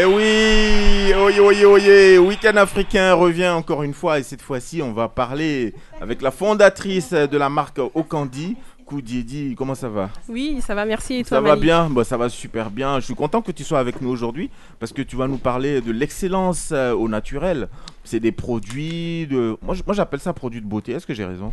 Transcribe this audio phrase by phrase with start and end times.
[0.00, 4.92] Eh oui, oye, oye, oye, Week-end africain revient encore une fois et cette fois-ci on
[4.92, 9.54] va parler avec la fondatrice de la marque Okandi, Koudiedi.
[9.58, 10.08] Comment ça va?
[10.30, 11.16] Oui, ça va, merci.
[11.16, 12.98] Et toi, Ça va Malik bien bah, Ça va super bien.
[12.98, 15.82] Je suis content que tu sois avec nous aujourd'hui parce que tu vas nous parler
[15.82, 17.68] de l'excellence euh, au naturel.
[18.02, 19.58] C'est des produits de...
[19.60, 20.92] Moi j'appelle ça produits de beauté.
[20.92, 21.52] Est-ce que j'ai raison?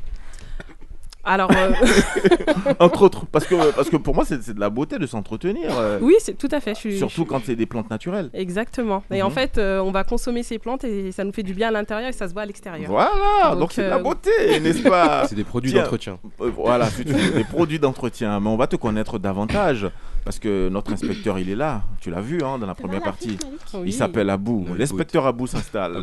[1.28, 1.72] Alors, euh,
[2.80, 5.78] Entre autres, parce que, parce que pour moi c'est c'est de la beauté de s'entretenir.
[5.78, 6.74] euh, oui, c'est tout à fait.
[6.74, 8.30] Je suis, Surtout je quand c'est des plantes naturelles.
[8.34, 9.04] Exactement.
[9.12, 9.34] Et en Mhm.
[9.34, 12.10] fait, euh, on va consommer ces plantes et ça nous fait du bien à l'intérieur
[12.10, 12.90] et ça se voit à l'extérieur.
[12.90, 16.18] Voilà, donc c'est de la beauté, n'est-ce pas C'est des produits d'entretien.
[16.42, 18.40] Euh, Voilà, c'est des produits d'entretien.
[18.40, 19.88] Mais on va te connaître davantage
[20.24, 21.82] parce que notre inspecteur, il est là.
[22.00, 23.38] Tu l'as vu hein, dans la première partie.
[23.74, 23.82] Oui.
[23.88, 24.66] Il s'appelle Abou.
[24.78, 25.98] L'inspecteur Abou s'installe.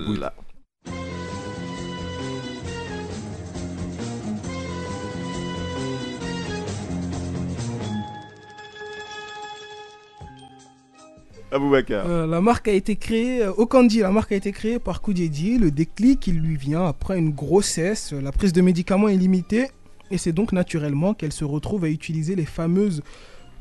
[12.06, 13.52] Euh, la marque a été créée, euh,
[14.00, 15.58] la marque a été créée par Koudiedi.
[15.58, 18.12] Le déclic, il lui vient après une grossesse.
[18.12, 19.68] La prise de médicaments est limitée
[20.10, 23.02] et c'est donc naturellement qu'elle se retrouve à utiliser les fameuses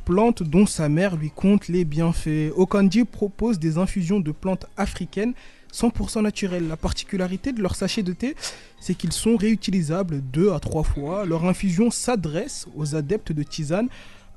[0.06, 2.52] plantes dont sa mère lui compte les bienfaits.
[2.56, 5.34] Okandi propose des infusions de plantes africaines
[5.72, 6.68] 100% naturelles.
[6.68, 8.36] La particularité de leurs sachets de thé,
[8.80, 11.26] c'est qu'ils sont réutilisables deux à trois fois.
[11.26, 13.88] Leur infusion s'adresse aux adeptes de tisane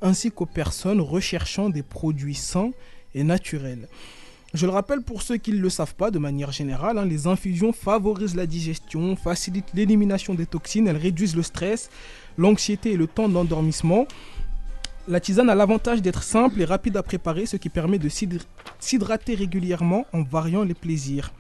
[0.03, 2.71] ainsi qu'aux personnes recherchant des produits sains
[3.17, 3.89] et naturels.
[4.55, 7.27] Je le rappelle pour ceux qui ne le savent pas de manière générale, hein, les
[7.27, 11.91] infusions favorisent la digestion, facilitent l'élimination des toxines, elles réduisent le stress,
[12.39, 14.07] l'anxiété et le temps d'endormissement.
[15.09, 18.47] La tisane a l'avantage d'être simple et rapide à préparer, ce qui permet de s'hydr-
[18.79, 21.33] s'hydrater régulièrement en variant les plaisirs.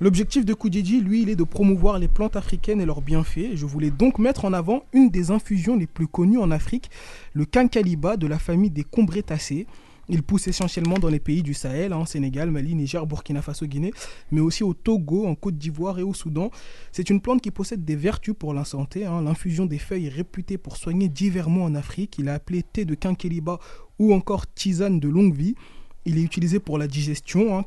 [0.00, 3.54] L'objectif de Koudjidji, lui, il est de promouvoir les plantes africaines et leurs bienfaits.
[3.54, 6.90] Je voulais donc mettre en avant une des infusions les plus connues en Afrique,
[7.34, 9.66] le Kankaliba de la famille des Combretacées.
[10.12, 13.94] Il pousse essentiellement dans les pays du Sahel, hein, Sénégal, Mali, Niger, Burkina Faso, Guinée,
[14.30, 16.50] mais aussi au Togo, en Côte d'Ivoire et au Soudan.
[16.92, 19.06] C'est une plante qui possède des vertus pour la santé.
[19.06, 19.22] hein.
[19.22, 22.16] L'infusion des feuilles est réputée pour soigner divers maux en Afrique.
[22.18, 23.58] Il est appelé thé de Kankeliba
[23.98, 25.54] ou encore tisane de longue vie.
[26.04, 27.56] Il est utilisé pour la digestion.
[27.58, 27.64] Hein.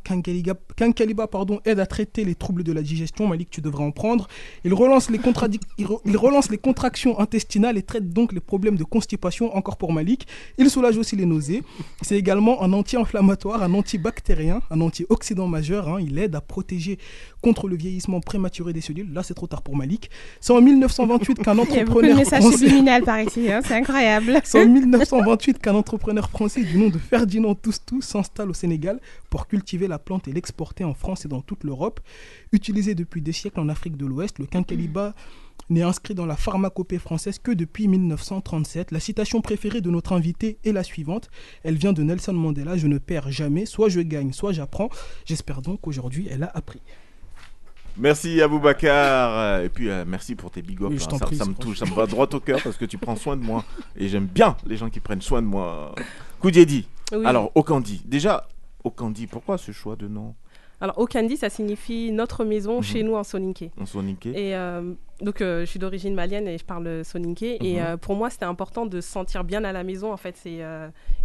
[0.75, 3.27] Kankeliba pardon, aide à traiter les troubles de la digestion.
[3.27, 4.27] Malik, tu devrais en prendre.
[4.63, 8.39] Il relance, les contradic- il re- il relance les contractions intestinales et traite donc les
[8.39, 10.27] problèmes de constipation, encore pour Malik.
[10.57, 11.63] Il soulage aussi les nausées.
[12.01, 15.87] C'est également un anti-inflammatoire, un antibactérien, un antioxydant majeur.
[15.89, 15.99] hein.
[16.01, 16.97] Il aide à protéger
[17.41, 19.11] contre le vieillissement prématuré des cellules.
[19.13, 20.09] Là, c'est trop tard pour Malik.
[20.41, 22.65] C'est en 1928 qu'un Il y a entrepreneur français...
[23.05, 24.41] par ici, hein, c'est incroyable.
[24.43, 28.99] C'est en 1928 qu'un entrepreneur français du nom de Ferdinand Toustou s'installe au Sénégal
[29.29, 31.99] pour cultiver la plante et l'exporter en France et dans toute l'Europe.
[32.51, 35.13] Utilisé depuis des siècles en Afrique de l'Ouest, le quinqueliba
[35.69, 38.91] n'est inscrit dans la pharmacopée française que depuis 1937.
[38.91, 41.29] La citation préférée de notre invité est la suivante.
[41.63, 44.89] Elle vient de Nelson Mandela, je ne perds jamais, soit je gagne, soit j'apprends.
[45.25, 46.81] J'espère donc qu'aujourd'hui elle a appris.
[47.97, 49.61] Merci Aboubacar.
[49.61, 51.05] Et puis euh, merci pour tes big ups.
[51.05, 51.17] Hein.
[51.17, 53.15] ça, prie, ça me touche, ça me va droit au cœur parce que tu prends
[53.15, 53.63] soin de moi.
[53.95, 55.95] Et j'aime bien les gens qui prennent soin de moi.
[56.39, 56.87] Koudjedi.
[57.11, 57.25] Oui.
[57.25, 58.01] Alors, Okandi.
[58.05, 58.47] Déjà,
[58.83, 60.35] Okandi, pourquoi ce choix de nom?
[60.81, 62.83] Alors, Okandi, ça signifie notre maison Mhm.
[62.83, 63.71] chez nous en soninké.
[63.77, 67.57] On s'en niquait Et euh, donc, euh, je suis d'origine malienne et je parle soninké.
[67.65, 67.85] Et Mhm.
[67.85, 70.11] euh, pour moi, c'était important de se sentir bien à la maison.
[70.11, 70.59] En fait, c'est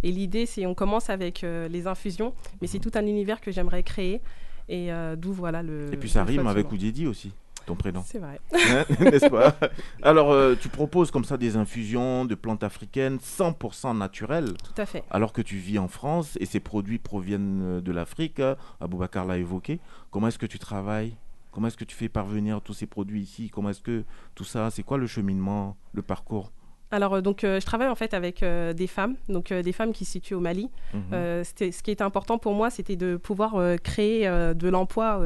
[0.03, 3.83] et l'idée, c'est on commence avec les infusions, mais c'est tout un univers que j'aimerais
[3.83, 4.21] créer.
[4.69, 5.93] Et d'où voilà le.
[5.93, 6.67] Et puis ça rime avec.
[6.69, 7.33] Koudjedi aussi,
[7.65, 8.03] ton prénom.
[8.05, 8.39] C'est vrai.
[8.53, 9.55] Hein, N'est-ce pas?
[10.01, 14.85] Alors, euh, tu proposes comme ça des infusions de plantes africaines 100% naturelles, Tout à
[14.85, 15.03] fait.
[15.11, 18.39] alors que tu vis en France et ces produits proviennent euh, de l'Afrique.
[18.39, 18.55] hein.
[18.79, 19.79] Aboubacar l'a évoqué.
[20.11, 21.15] Comment est-ce que tu travailles?
[21.51, 23.49] Comment est-ce que tu fais parvenir tous ces produits ici?
[23.49, 24.03] Comment est-ce que
[24.35, 26.51] tout ça, c'est quoi le cheminement, le parcours?
[26.91, 29.71] Alors, euh, donc, euh, je travaille en fait avec euh, des femmes, donc euh, des
[29.71, 30.69] femmes qui se situent au Mali.
[30.93, 31.43] Mhm.
[31.43, 35.21] Ce qui était important pour moi, c'était de pouvoir créer de l'emploi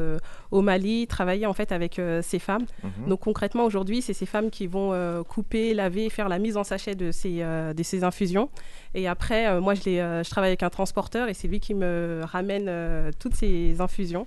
[0.50, 2.66] au Mali, travailler en fait avec ces femmes.
[2.82, 3.08] Mhm.
[3.08, 6.94] Donc concrètement, aujourd'hui, c'est ces femmes qui vont couper, laver, faire la mise en sachet
[6.94, 8.48] de ces, de ces infusions.
[8.94, 12.22] Et après, moi, je, les, je travaille avec un transporteur et c'est lui qui me
[12.24, 12.70] ramène
[13.18, 14.26] toutes ces infusions.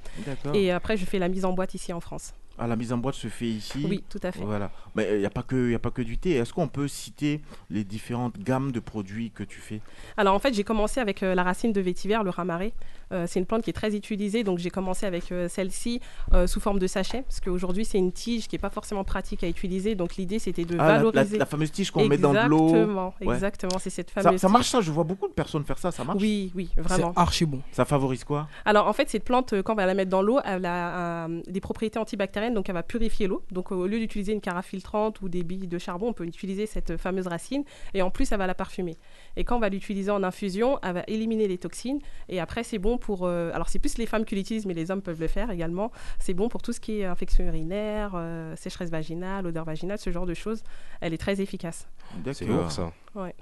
[0.54, 2.34] Et après, je fais la mise en boîte ici en France.
[2.62, 3.86] Ah, la mise en boîte se fait ici.
[3.90, 4.44] Oui, tout à fait.
[4.44, 4.70] Voilà.
[4.96, 6.32] Mais il n'y a, pas que- y a pas que du thé.
[6.32, 9.80] Est-ce qu'on peut citer les différentes gammes de produits que tu fais?
[10.18, 12.74] Alors en fait, j'ai commencé avec euh, la racine de vétiver, le ramaré.
[13.12, 16.00] Euh, c'est une plante qui est très utilisée, donc j'ai commencé avec euh, celle-ci
[16.34, 19.44] euh, sous forme de sachet, parce qu'aujourd'hui c'est une tige qui n'est pas forcément pratique
[19.44, 19.96] à utiliser.
[19.96, 21.38] Donc l'idée c'était de Ah, la- la, valoriser.
[21.38, 22.68] la fameuse tige qu'on met dans de l'eau.
[22.70, 23.34] Exactement, Ouais.
[23.36, 24.40] exactement, c'est cette Ça, fameuse.
[24.42, 24.54] ça tige.
[24.54, 24.82] marche ça?
[24.82, 25.92] Je vois beaucoup de personnes faire ça.
[25.92, 26.22] Ça marche?
[26.22, 27.14] Oui, oui, C'est vraiment.
[27.16, 27.62] archi bon.
[27.72, 28.48] Ça favorise quoi?
[28.66, 31.42] Alors en fait, cette plante, quand on va la mettre dans l'eau, elle a euh,
[31.48, 33.42] des propriétés antibactériennes, donc elle va purifier l'eau.
[33.52, 36.68] Donc au lieu d'utiliser une carafe filtrante ou des billes de charbon, on peut utiliser
[36.68, 37.64] cette fameuse racine
[37.96, 38.98] et en plus, elle va la parfumer.
[39.36, 42.78] Et quand on va l'utiliser en infusion, elle va éliminer les toxines et après, c'est
[42.78, 43.26] bon pour.
[43.26, 45.92] euh, alors c'est plus les femmes qui l'utilisent, mais les hommes peuvent le faire également.
[46.20, 50.12] C'est bon pour tout ce qui est infection urinaire, euh, sécheresse vaginale, odeur vaginale, ce
[50.12, 50.64] genre de choses.
[51.02, 51.88] Elle est très efficace.
[52.34, 52.92] C'est lourd ça.
[53.16, 53.34] Ouais.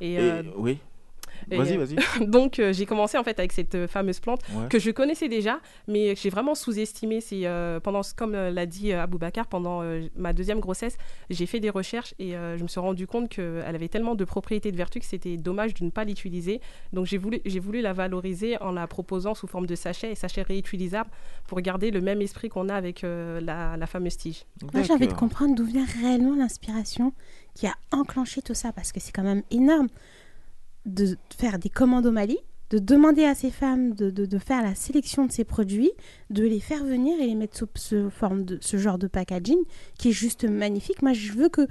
[0.00, 0.78] Et, Et, euh, oui.
[1.50, 2.26] Vas-y, euh, vas-y.
[2.26, 4.68] donc euh, j'ai commencé en fait avec cette euh, fameuse plante Ouais.
[4.68, 7.20] que je connaissais déjà, mais que j'ai vraiment sous-estimé.
[7.20, 10.96] C'est euh, pendant, comme l'a dit euh, Aboubacar, pendant euh, ma deuxième grossesse,
[11.30, 14.24] j'ai fait des recherches et euh, je me suis rendu compte qu'elle avait tellement de
[14.24, 16.60] propriétés de vertus que c'était dommage de ne pas l'utiliser.
[16.92, 20.14] Donc j'ai voulu, j'ai voulu la valoriser en la proposant sous forme de sachet et
[20.14, 21.10] sachets réutilisables
[21.46, 24.44] pour garder le même esprit qu'on a avec euh, la, la fameuse tige.
[24.72, 27.12] Moi, j'ai envie de comprendre d'où vient réellement l'inspiration
[27.54, 29.88] qui a enclenché tout ça, parce que c'est quand même énorme
[30.86, 32.38] de faire des commandes au Mali,
[32.70, 35.92] de demander à ces femmes de, de- de faire la sélection de ces produits,
[36.30, 39.58] de les faire venir et les mettre sous ce, forme de, ce genre de packaging
[39.98, 41.02] qui est juste magnifique.
[41.02, 41.66] Moi, je veux que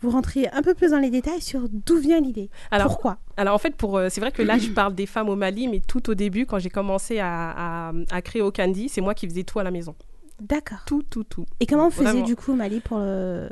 [0.00, 2.50] vous rentriez un peu plus dans les détails sur d'où vient l'idée.
[2.70, 3.18] Alors, Pourquoi?
[3.36, 5.68] Alors en fait, pour, euh, c'est vrai que là, je parle des femmes au Mali,
[5.68, 9.28] mais tout au début, quand j'ai commencé à, à, à créer Okandi, c'est moi qui
[9.28, 9.94] faisais tout à la maison.
[10.40, 10.78] D'accord.
[10.86, 11.46] Tout, tout, tout.
[11.60, 12.24] Et comment vous faisiez Vraiment.
[12.26, 13.48] du coup au Mali pour le-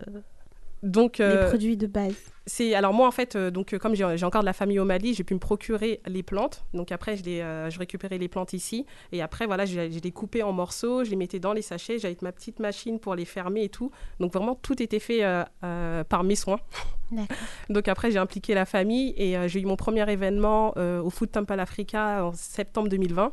[0.82, 2.15] Donc, les euh, produits de base
[2.47, 4.85] c'est alors moi en fait, euh, donc euh, comme j'ai encore de la famille au
[4.85, 6.65] Mali, j'ai pu me procurer les plantes.
[6.75, 7.38] Donc après, je, les,
[7.71, 11.11] je récupérais les plantes ici, et après voilà, je, je les coupais en morceaux, je
[11.11, 13.93] les mettais dans les sachets, j'avais ma petite machine pour les fermer et tout.
[14.19, 15.23] Donc vraiment, tout était fait
[15.61, 16.59] par mes soins.
[17.68, 21.10] Donc après, j'ai impliqué la famille et euh, j'ai eu mon premier événement euh, au
[21.10, 23.32] Food Temple Africa en septembre 2020.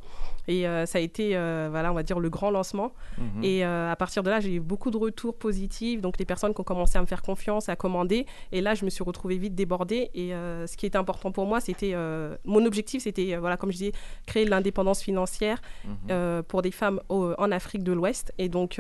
[0.49, 2.93] Et euh, ça a été, euh, voilà, on va dire, le grand lancement.
[3.17, 3.43] Mhm.
[3.43, 5.99] Et euh, à partir de là, j'ai eu beaucoup de retours positifs.
[6.01, 8.25] Donc, les personnes qui ont commencé à me faire confiance, à commander.
[8.53, 10.09] Et là, je me suis retrouvée vite débordée.
[10.13, 11.91] Et euh, ce qui était important pour moi, c'était.
[11.93, 13.91] euh, mon objectif, c'était, voilà, comme je disais,
[14.25, 15.91] créer l'indépendance financière Mhm.
[16.11, 18.33] euh, pour des femmes au- en Afrique de l'Ouest.
[18.37, 18.77] Et donc.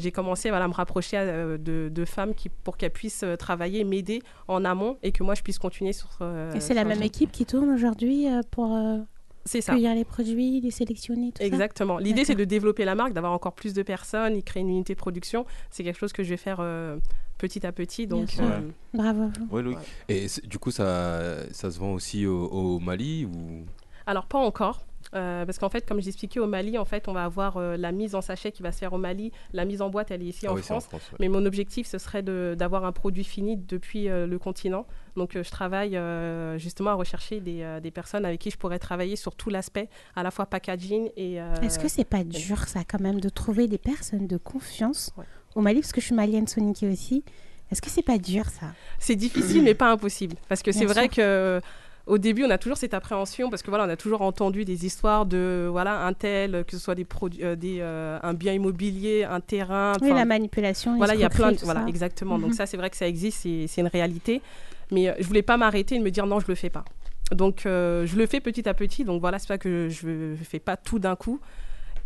[0.00, 3.36] J'ai commencé voilà, à me rapprocher euh, de, de femmes qui, pour qu'elles puissent euh,
[3.36, 6.08] travailler, m'aider en amont et que moi je puisse continuer sur.
[6.20, 8.98] euh, Et c'est la même équipe qui tourne aujourd'hui pour euh,
[9.44, 9.72] C'est ça.
[9.72, 11.44] cueillir les produits, les sélectionner, tout ça?
[11.44, 11.98] Exactement.
[11.98, 14.94] L'idée, c'est de développer la marque, d'avoir encore plus de personnes, et créer une unité
[14.94, 15.46] de production.
[15.70, 16.98] C'est quelque chose que je vais faire euh,
[17.38, 18.06] petit à petit.
[18.06, 18.44] Bien Donc, sûr.
[18.44, 18.60] euh,
[18.92, 19.30] Bravo.
[19.50, 19.62] Ouais.
[20.08, 23.64] Et du coup, ça, ça se vend aussi au, au Mali ou?
[24.06, 24.84] Alors, pas encore.
[25.14, 27.92] Euh, parce qu'en fait, comme j'expliquais au Mali, en fait, on va avoir euh, la
[27.92, 29.32] mise en sachet qui va se faire au Mali.
[29.52, 30.88] La mise en boîte, elle est ici Ah en oui, en France.
[30.92, 30.98] Ouais.
[31.20, 34.86] Mais mon objectif, ce serait d'avoir un produit fini depuis euh, le continent.
[35.16, 38.56] Donc, euh, je travaille euh, justement à rechercher des, euh, des personnes avec qui je
[38.58, 41.40] pourrais travailler sur tout l'aspect, à la fois packaging et.
[41.40, 45.12] euh, Est-ce que c'est pas dur, ça, quand même, de trouver des personnes de confiance
[45.16, 45.24] Ouais.
[45.54, 45.80] au Mali?
[45.80, 47.24] Parce que je suis malienne Sonique aussi.
[47.70, 48.66] Est-ce que c'est pas dur, ça?
[48.98, 50.36] C'est difficile, mais pas impossible.
[50.48, 51.60] Parce que c'est vrai que
[52.08, 54.84] au début, on a toujours cette appréhension parce que voilà, on a toujours entendu des
[54.86, 58.52] histoires de voilà un tel, que ce soit des produits, euh, des euh, un bien
[58.52, 59.92] immobilier, un terrain.
[60.02, 61.86] Oui, la manipulation, voilà, il y a plein de voilà ça.
[61.88, 62.38] exactement.
[62.38, 62.54] Donc Mhm.
[62.56, 64.42] ça, c'est vrai que ça existe, c'est une réalité.
[64.90, 66.84] Mais euh, je voulais pas m'arrêter et me dire non, je le fais pas.
[67.30, 69.04] Donc euh, je le fais petit à petit.
[69.04, 71.40] Donc voilà, c'est pas que je, je fais pas tout d'un coup.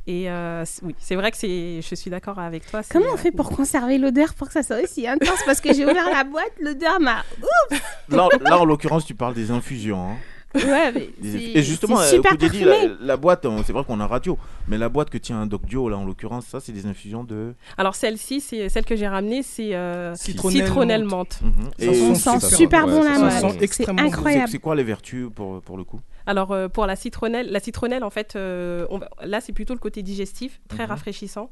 [0.06, 2.80] Et euh, oui, c'est vrai que c'est, je suis d'accord avec toi.
[2.90, 5.38] Comment on euh, fait pour conserver l'odeur pour que ça soit aussi intense?
[5.46, 7.24] Parce que j'ai ouvert la boîte, l'odeur m'a.
[8.08, 10.10] Là, là, en l'occurrence, tu parles des infusions.
[10.10, 10.16] hein.
[10.54, 11.08] Ouais, mais
[11.54, 12.64] Et justement, c'est euh, super parfumé.
[12.64, 15.46] la, la boîte, on- c'est vrai qu'on a radio, mais la boîte que tient un
[15.46, 17.54] Doc Dio, là, en l'occurrence, ça, c'est des infusions de.
[17.78, 21.40] Alors celle-ci, c'est celle que j'ai ramenée, c'est euh, Citronnelle citronnelle menthe.
[21.42, 21.54] menthe.
[21.56, 21.70] Mhm.
[21.78, 22.56] Et sent On super sent bon.
[22.56, 23.54] super Ouais, bon la menthe.
[23.58, 24.08] C'est extrêmement bon.
[24.08, 24.48] c'est incroyable.
[24.50, 26.00] c'est quoi les vertus pour, pour le coup?
[26.26, 29.74] Alors euh, pour la citronnelle, la citronnelle en fait, euh, on va- là c'est plutôt
[29.74, 30.90] le côté digestif, très Mhm.
[30.90, 31.50] rafraîchissant.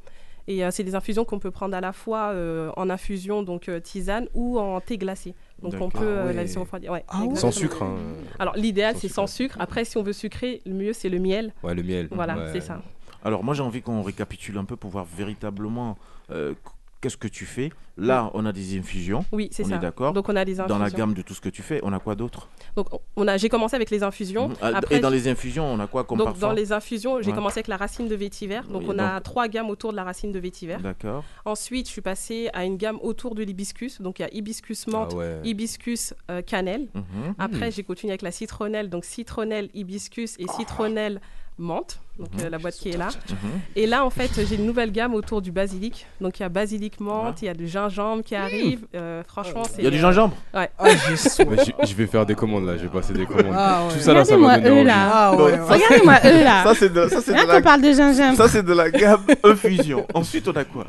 [0.49, 3.69] Et euh, c'est des infusions qu'on peut prendre à la fois euh, en infusion, donc
[3.69, 5.35] euh, tisane, ou en thé glacé.
[5.63, 6.33] Donc on peut euh, Ah ouais.
[6.33, 6.93] la laisser refroidir.
[6.93, 7.37] Ouais, Ah ouais.
[7.37, 7.83] Sans sucre.
[7.83, 7.97] hein.
[8.39, 9.57] Alors l'idéal c'est sans sucre.
[9.61, 11.53] Après si on veut sucrer, le mieux c'est le miel.
[11.63, 12.09] Ouais, le miel.
[12.11, 12.51] Voilà, Ouais.
[12.53, 12.81] c'est ça.
[13.23, 15.99] Alors, moi, j'ai envie qu'on récapitule un peu pour voir véritablement
[16.31, 16.55] euh,
[17.01, 17.71] qu'est-ce que tu fais.
[17.97, 19.27] Là, on a des infusions.
[19.31, 19.77] Oui, c'est On ça.
[19.77, 20.13] est d'accord.
[20.15, 20.75] Donc on a des infusions.
[20.79, 23.29] Dans la gamme de tout ce que tu fais, on a quoi d'autre Donc on
[23.29, 24.49] a, j'ai commencé avec les infusions.
[24.49, 24.55] Mhm.
[24.63, 27.21] Ah, Après, Et dans les infusions, on a quoi comme donc parfum dans les infusions,
[27.21, 27.37] j'ai Ouais.
[27.37, 28.61] commencé avec la racine de vétiver.
[28.71, 30.77] Donc Oui, on a donc- trois gammes autour de la racine de vétiver.
[30.83, 31.25] D'accord.
[31.45, 34.01] Ensuite, je suis passée à une gamme autour de l'hibiscus.
[34.01, 35.41] Donc il y a hibiscus menthe, Ah ouais.
[35.45, 36.89] hibiscus euh, cannelle.
[36.95, 37.35] Mhm.
[37.39, 41.21] Après, j'ai continué avec la citronnelle, donc citronnelle, hibiscus et citronnelle
[41.61, 42.47] menthe, donc Mhm.
[42.47, 43.09] euh, la boîte qui est là.
[43.29, 43.37] Mhm.
[43.77, 46.07] Et là, en fait, j'ai une nouvelle gamme autour du basilic.
[46.21, 48.87] Donc, il y a basilic menthe, il y a du gingembre qui arrive.
[48.95, 49.79] Euh, franchement, c'est.
[49.79, 50.67] Il y a du euh, gingembre Ah,
[51.09, 51.47] j'ai soif.
[51.49, 53.55] Ouais, je, je vais faire des commandes là, je vais passer des commandes.
[53.57, 53.95] Ah ouais.
[53.95, 54.85] Tout ça là, ça va eux envie.
[54.85, 55.11] là.
[55.13, 55.59] Ah ouais.
[55.61, 56.65] Regardez-moi eux là.
[56.65, 57.63] Ça, c'est de, ça, c'est Là de qu'on la...
[57.63, 58.37] parle de gingembre.
[58.37, 60.07] ça, c'est de la gamme infusion.
[60.15, 60.87] Ensuite, on a quoi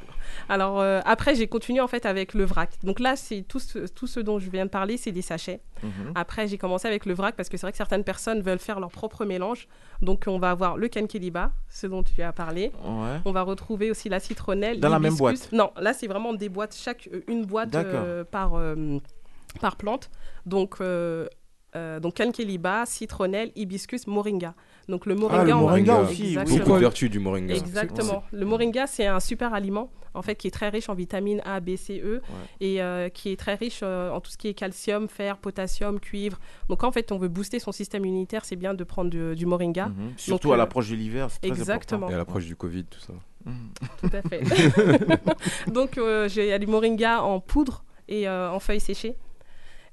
[0.52, 2.72] Alors, euh, après, j'ai continué en fait avec le vrac.
[2.84, 5.62] Donc là, c'est tout ce, tout ce dont je viens de parler, c'est des sachets.
[5.82, 6.12] Mhm.
[6.14, 8.82] Après, j'ai commencé avec le vrac parce que c'est vrai que certaines personnes veulent faire
[8.82, 9.68] leur propre mélange.
[10.02, 12.72] Donc, on va avoir le kankeliba, ce dont tu as parlé.
[12.84, 13.20] Ouais.
[13.24, 14.82] On va retrouver aussi la citronnelle.
[14.82, 15.50] Dans la même l'hibiscus.
[15.50, 19.00] boîte Non, là, c'est vraiment des boîtes, chaque, euh, une boîte euh, par, euh,
[19.62, 20.10] par plante.
[20.46, 21.28] Donc, euh,
[21.78, 22.20] euh, donc
[22.86, 24.54] citronnelle, hibiscus, moringa.
[24.90, 26.24] Donc, le moringa, Ah, le on va- moringa Moringa, aussi.
[26.28, 26.58] Exactement.
[26.58, 27.56] Beaucoup de vertus du moringa.
[27.56, 28.24] Exactement.
[28.34, 31.60] Le moringa, c'est un super aliment, en fait, qui est très riche en vitamines A,
[31.60, 32.22] B, C, E,
[32.60, 36.00] et euh, qui est très riche euh, en tout ce qui est calcium, fer, potassium,
[36.00, 36.40] cuivre.
[36.70, 39.46] Donc, en fait, on veut booster son système immunitaire, c'est bien de prendre du, du
[39.46, 39.88] moringa.
[39.88, 40.14] Mhm.
[40.18, 42.10] Surtout Donc, à euh, l'approche de l'hiver, c'est très exactement.
[42.10, 43.14] Et à l'approche du Covid, tout ça.
[44.00, 44.42] Tout à fait.
[45.72, 49.16] Donc, euh, j'ai il y a du moringa en poudre et euh, en feuilles séchées.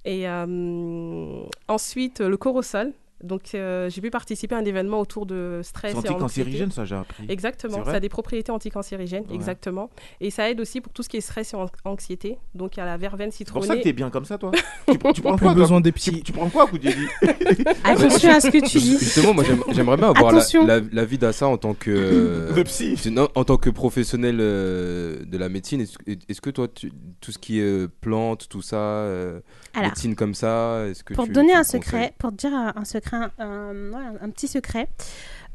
[0.05, 2.93] Et euh, ensuite, le corosol.
[3.23, 6.15] Donc, euh, j'ai pu participer à un événement autour de stress C'est et anxiété.
[6.15, 7.25] anticancérigène, ça, j'ai appris.
[7.29, 9.35] Exactement, ça a des propriétés anticancérigènes, Ouais.
[9.35, 9.91] exactement.
[10.21, 12.39] Et ça aide aussi pour tout ce qui est stress et an- anxiété.
[12.55, 13.83] Donc il y a la verveine C'est pour ça que citronnée.
[13.83, 14.53] t'es bien comme ça, toi.
[14.89, 16.23] tu, tu prends Plus quoi, besoin des petits.
[16.23, 17.07] tu prends quoi, Koudjeli
[17.85, 18.99] Attention à ce que tu dis.
[18.99, 20.67] Justement, moi j'aime- j'aimerais bien avoir la, Attention.
[20.67, 21.91] la, la vie d'Assa en tant que.
[21.95, 22.97] euh, Le psy.
[22.97, 27.33] c'est- non, en tant que professionnel euh, de la médecine, est-ce que toi, tu- tout
[27.33, 29.41] ce qui est euh, plantes, tout ça, euh,
[29.79, 32.53] Alors, médecine comme ça, est-ce que pour tu- te donner tu un secret, pour dire
[32.53, 34.89] un, secret, un, petit secret,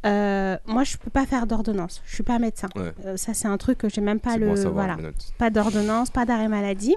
[0.05, 2.01] euh, moi je peux pas faire d'ordonnance.
[2.05, 2.69] Je suis pas médecin.
[2.75, 2.93] Ouais.
[3.05, 5.49] Euh, ça c'est un truc que j'ai même pas le bon savoir, voilà, je pas
[5.49, 6.95] d'ordonnance, pas d'arrêt maladie.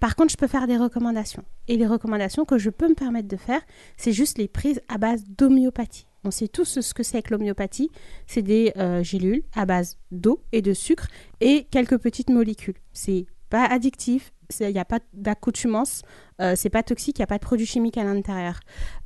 [0.00, 1.42] Par contre, je peux faire des recommandations.
[1.68, 3.60] Et les recommandations que je peux me permettre de faire,
[3.96, 6.06] c'est juste les prises à base d'homéopathie.
[6.24, 7.90] On sait tous ce que c'est que l'homéopathie.
[8.26, 11.06] C'est des euh, gélules à base d'eau et de sucre
[11.40, 12.74] et quelques petites molécules.
[12.92, 16.02] C'est pas addictif, il n'y a pas d'accoutumance,
[16.40, 18.60] euh, c'est pas toxique, il n'y a pas de produits chimiques à l'intérieur.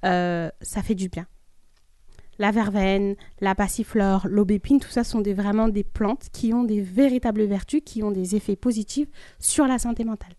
[0.05, 1.27] Euh, ça fait du bien.
[2.39, 6.81] La verveine, la passiflore, l'aubépine, tout ça sont des, vraiment des plantes qui ont des
[6.81, 10.33] véritables vertus, qui ont des effets positifs sur la santé mentale.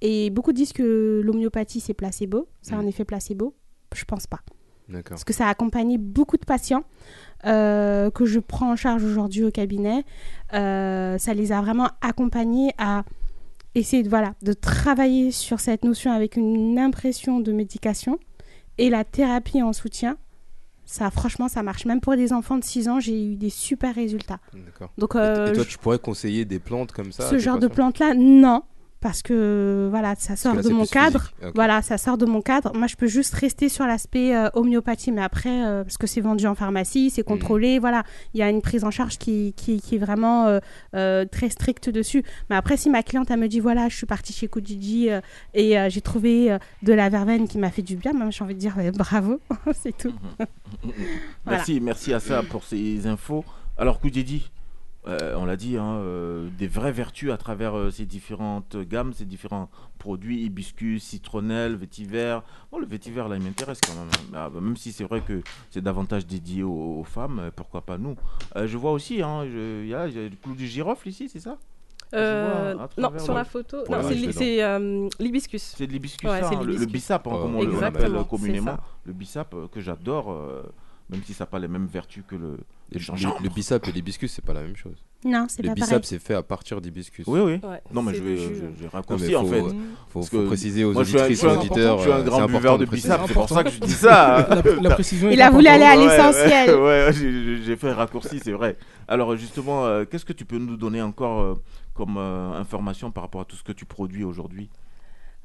[0.00, 3.54] Et beaucoup disent que l'homéopathie c'est placebo, ça a un effet placebo?
[3.94, 4.40] Je pense pas.
[5.08, 6.84] Parce que ça a accompagné beaucoup de patients
[7.46, 10.04] euh, que je prends en charge aujourd'hui au cabinet.
[10.52, 13.04] Ça les a vraiment accompagnés à
[13.74, 18.18] essayer de, voilà, de travailler sur cette notion avec une impression de médication
[18.78, 20.16] et la thérapie en soutien.
[20.86, 21.86] Ça, franchement, ça marche.
[21.86, 24.38] Même pour des enfants de 6 ans, j'ai eu des super résultats.
[24.98, 27.58] Donc, Et- euh, et toi, je- tu pourrais conseiller des plantes comme ça ce genre
[27.58, 28.62] de plante-là, non.
[29.04, 31.30] Parce que voilà, ça sort là, de mon cadre.
[31.54, 32.74] Voilà, ça sort de mon cadre.
[32.74, 36.22] Moi, je peux juste rester sur l'aspect euh, homéopathie, mais après, euh, parce que c'est
[36.22, 39.82] vendu en pharmacie, c'est contrôlé, voilà, il y a une prise en charge qui, qui,
[39.82, 40.58] qui est vraiment euh,
[40.96, 42.24] euh, très stricte dessus.
[42.48, 45.20] Mais après, si ma cliente, elle me dit, voilà, je suis partie chez Kujiji euh,
[45.52, 48.42] et euh, j'ai trouvé euh, de la verveine qui m'a fait du bien, moi, j'ai
[48.42, 49.38] envie de dire, bravo,
[49.74, 50.14] c'est tout.
[51.44, 51.58] Voilà.
[51.58, 53.44] Merci, merci à ça pour ces infos.
[53.76, 54.50] Alors, Koudjedi,
[55.06, 59.12] euh, on l'a dit, hein, euh, des vraies vertus à travers euh, ces différentes gammes,
[59.12, 59.68] ces différents
[59.98, 62.38] produits, hibiscus, citronnelle, vétiver.
[62.72, 64.08] Bon, le vétiver, là, il m'intéresse quand même.
[64.08, 64.32] hein.
[64.34, 67.98] Ah, bah, même si c'est vrai que c'est davantage dédié aux, aux femmes, pourquoi pas
[67.98, 68.16] nous.
[68.56, 71.28] Je vois aussi, hein, il y a, il y a le clou du girofle ici,
[71.28, 71.58] c'est ça?
[72.14, 73.78] Euh, non, sur la photo,
[74.32, 75.74] c'est euh, l'hibiscus.
[75.76, 78.78] C'est de l'hibiscus, Ouais, hein, le, le bissap, hein, comme on l'appelle communément.
[79.04, 80.32] Le bissap euh, que j'adore,
[81.10, 82.58] même si ça n'a pas les mêmes vertus que le,
[82.98, 84.96] Le, le bissap et l'hibiscus, c'est pas la même chose.
[85.24, 85.84] Non, c'est Le pas pareil.
[85.84, 87.24] bissap, c'est fait à partir d'hibiscus.
[87.26, 87.52] Oui, oui.
[87.62, 88.54] Ouais, Non, mais je le vais, jus.
[88.56, 89.62] je- j'ai Non, raccourci mais en faut, fait.
[90.10, 91.98] Faut, faut préciser aux Moi, auditrices et auditeurs.
[91.98, 93.08] je suis un grand buveur de préciser.
[93.08, 94.46] bissap, c'est pour ça que je dis ça.
[94.50, 96.74] La, la précision Il a voulu aller à l'essentiel.
[96.84, 97.10] Ouais,
[97.64, 98.76] j'ai fait un raccourci, c'est vrai.
[99.08, 101.54] Alors, justement, euh, qu'est-ce que tu peux nous donner encore euh,
[101.94, 104.68] comme euh, information par rapport à tout ce que tu produis aujourd'hui?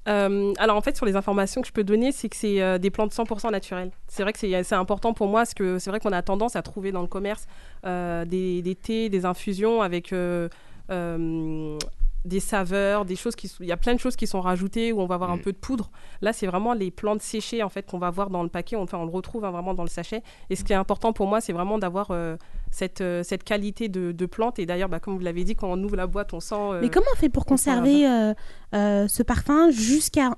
[0.08, 2.78] Euh, alors en fait, sur les informations que je peux donner, c'est que c'est euh,
[2.78, 3.92] des plantes 100% naturelles.
[4.08, 6.62] C'est vrai que c'est important pour moi parce que c'est vrai qu'on a tendance à
[6.62, 7.48] trouver dans le commerce
[7.86, 10.14] euh, des, thés, des infusions avec
[12.26, 14.92] des saveurs, des choses qui sont- il y a plein de choses qui sont rajoutées
[14.92, 15.42] où on va avoir un Mm.
[15.42, 15.90] peu de poudre.
[16.22, 18.76] Là, c'est vraiment les plantes séchées en fait qu'on va voir dans le paquet.
[18.76, 20.22] Enfin, on le retrouve hein, vraiment dans le sachet.
[20.50, 22.36] Et ce qui est important pour moi, c'est vraiment d'avoir euh,
[22.72, 24.60] cette, euh, cette qualité de, de plantes.
[24.60, 26.56] Et d'ailleurs, bah, comme vous l'avez dit, quand on ouvre la boîte, on sent.
[26.56, 28.34] euh, Mais comment on fait pour conserver euh,
[28.76, 30.32] euh, ce parfum jusqu'à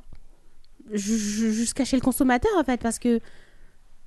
[0.92, 2.80] ju- ju- jusqu'à chez le consommateur en fait?
[2.82, 3.20] Parce que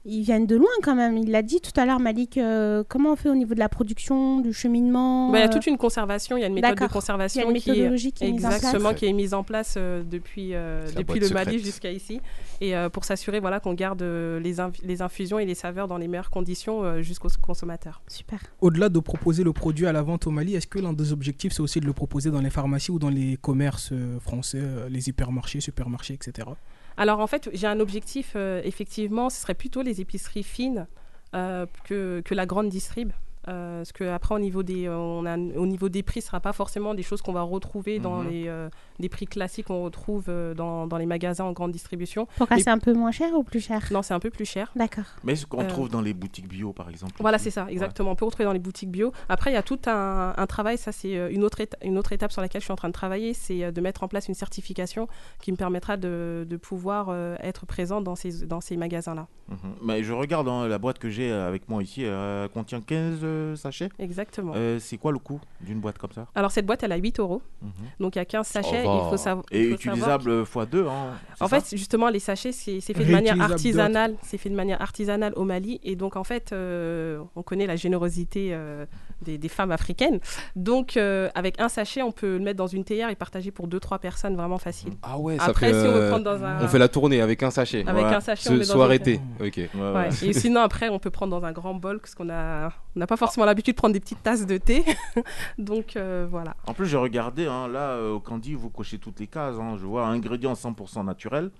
[0.07, 1.17] ils viennent de loin quand même.
[1.17, 2.37] Il l'a dit tout à l'heure, Malik.
[2.37, 5.49] euh, comment on fait au niveau de la production, du cheminement Bah, il y a
[5.49, 7.61] euh, toute une conservation, il y a une méthode de conservation Il y a une
[7.61, 11.91] qui est qui exactement qui est mise en place euh, depuis euh, le Mali jusqu'à
[11.91, 12.21] ici
[12.61, 15.97] et euh, pour s'assurer voilà qu'on garde les, inf- les infusions et les saveurs dans
[15.99, 18.03] les meilleures conditions euh, jusqu'au consommateur.
[18.09, 18.39] Super.
[18.61, 21.53] Au-delà de proposer le produit à la vente au Mali, est-ce que l'un des objectifs,
[21.53, 25.61] c'est aussi de le proposer dans les pharmacies ou dans les commerces français, les hypermarchés,
[25.61, 26.49] supermarchés, etc.
[26.97, 30.87] Alors en fait, j'ai un objectif euh, effectivement, ce serait plutôt les épiceries fines
[31.35, 33.11] euh, que, que la grande distrib.
[33.49, 36.41] Euh, parce que après au niveau des on a, au niveau des prix ce sera
[36.41, 38.31] pas forcément des choses qu'on va retrouver dans Mhm.
[38.31, 42.27] les euh, des prix classiques qu'on retrouve euh, dans, dans les magasins en grande distribution.
[42.37, 43.83] Pourquoi c'est un peu moins cher ou plus cher?
[43.91, 44.71] Non, c'est un peu plus cher.
[44.77, 45.05] D'accord.
[45.25, 47.15] Mais ce qu'on Euh, trouve dans les boutiques bio, par exemple.
[47.21, 48.13] Voilà, c'est ça, exactement.
[48.13, 49.13] On peut retrouver dans les boutiques bio.
[49.29, 52.13] Après, il y a tout un, un travail, ça c'est euh, une autre, une autre
[52.13, 54.29] étape sur laquelle je suis en train de travailler, c'est euh, de mettre en place
[54.29, 55.09] une certification
[55.43, 59.27] qui me permettra de, de pouvoir euh, être présent dans ces, dans ces magasins-là.
[59.49, 59.57] Mhm.
[59.83, 63.19] Mais je regarde hein, la boîte que j'ai euh, avec moi ici, elle contient 15
[63.23, 63.89] euh, sachets.
[63.99, 64.53] Exactement.
[64.57, 67.21] Euh, c'est quoi le coût d'une boîte comme ça Alors, cette boîte, elle a 8
[67.21, 67.43] euros.
[67.63, 67.71] Mhm.
[68.01, 68.83] Donc, il y a 15 sachets.
[68.85, 69.45] il faut savoir.
[69.51, 73.41] Et savoir utilisable x2 hein, c'est En fait, justement, les sachets, c'est fait de manière
[73.41, 74.15] artisanale.
[74.23, 75.81] C'est fait de manière artisanale au Mali.
[75.85, 78.87] Et donc, en fait, euh, on connaît la générosité euh,
[79.23, 80.21] des, des femmes africaines.
[80.57, 83.67] Donc, euh, avec un sachet, on peut le mettre dans une théière et partager pour
[83.69, 84.93] deux, trois personnes vraiment facile.
[85.03, 86.63] Ah ouais, ça Après, fait, si on veut euh, prendre dans un.
[86.65, 87.85] On fait la tournée avec un sachet.
[87.87, 88.15] Avec Ouais.
[88.15, 89.21] un sachet, on met dans soir une- été.
[89.41, 89.57] Ok.
[89.57, 89.93] Ouais, Ouais.
[89.93, 90.09] ouais.
[90.29, 93.07] Et sinon, après, on peut prendre dans un grand bol, parce qu'on a, on n'a
[93.07, 94.85] pas forcément l'habitude de prendre des petites tasses de thé.
[95.59, 96.57] Donc, euh, voilà.
[96.67, 99.57] En plus, j'ai regardé, hein, là, euh, au Candy, vous cochez toutes les cases.
[99.59, 99.77] hein.
[99.81, 101.51] Je vois ingrédients 100% naturels,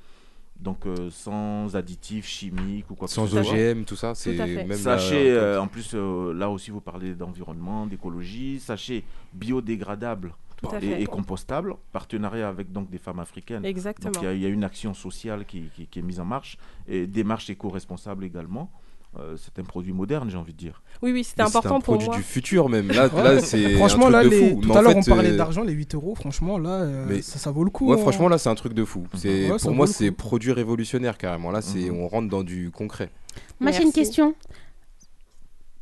[0.61, 3.53] donc euh, sans additifs chimiques ou quoi que Sans ce soit.
[3.53, 4.65] OGM, tout ça, c'est à fait.
[4.65, 8.61] même euh, en plus, euh, là aussi, vous parlez d'environnement, d'écologie.
[8.61, 9.03] Sachet
[9.33, 11.03] biodégradable Tout à et, fait.
[11.03, 11.75] et compostable.
[11.93, 13.63] Partenariat avec donc des femmes africaines.
[13.63, 14.13] Donc Exactement.
[14.21, 16.25] il y, a- il y a une action sociale qui, qui- qui est mise en
[16.25, 16.57] marche
[16.89, 18.71] et démarche éco-responsable également.
[19.19, 20.83] Euh, c'est un produit moderne, j'ai envie de dire.
[21.01, 22.17] Oui, oui, c'était mais c'est important un pour produit moi.
[22.17, 22.89] du futur même.
[22.89, 23.23] Là, Ouais.
[23.23, 24.61] là c'est Franchement, un là, truc de les- fou.
[24.61, 26.15] tout Mais à l'heure, on parlait euh, d'argent, les 8 euros.
[26.17, 27.87] Franchement, là, euh, Mais- ça, ça vaut le coup.
[27.91, 28.01] Ouais, hein.
[28.03, 29.07] franchement, là, c'est un truc de fou.
[29.15, 31.51] C'est Ouais, ça pour moi, c'est produit révolutionnaire carrément.
[31.53, 31.97] Là, c'est Mhm.
[32.01, 33.11] on rentre dans du concret.
[33.61, 34.35] Moi, j'ai une question.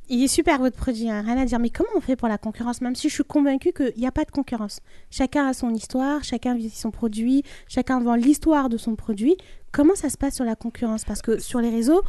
[0.09, 1.59] Il est super votre produit, hein, rien à dire.
[1.59, 4.13] Mais comment on fait pour la concurrence Même si je suis convaincue qu'il n'y a
[4.13, 4.81] pas de concurrence?
[5.11, 9.37] Chacun a son histoire, chacun vit son produit, chacun vend l'histoire de son produit.
[9.71, 11.05] Comment ça se passe sur la concurrence?
[11.07, 12.03] Parce que sur les réseaux,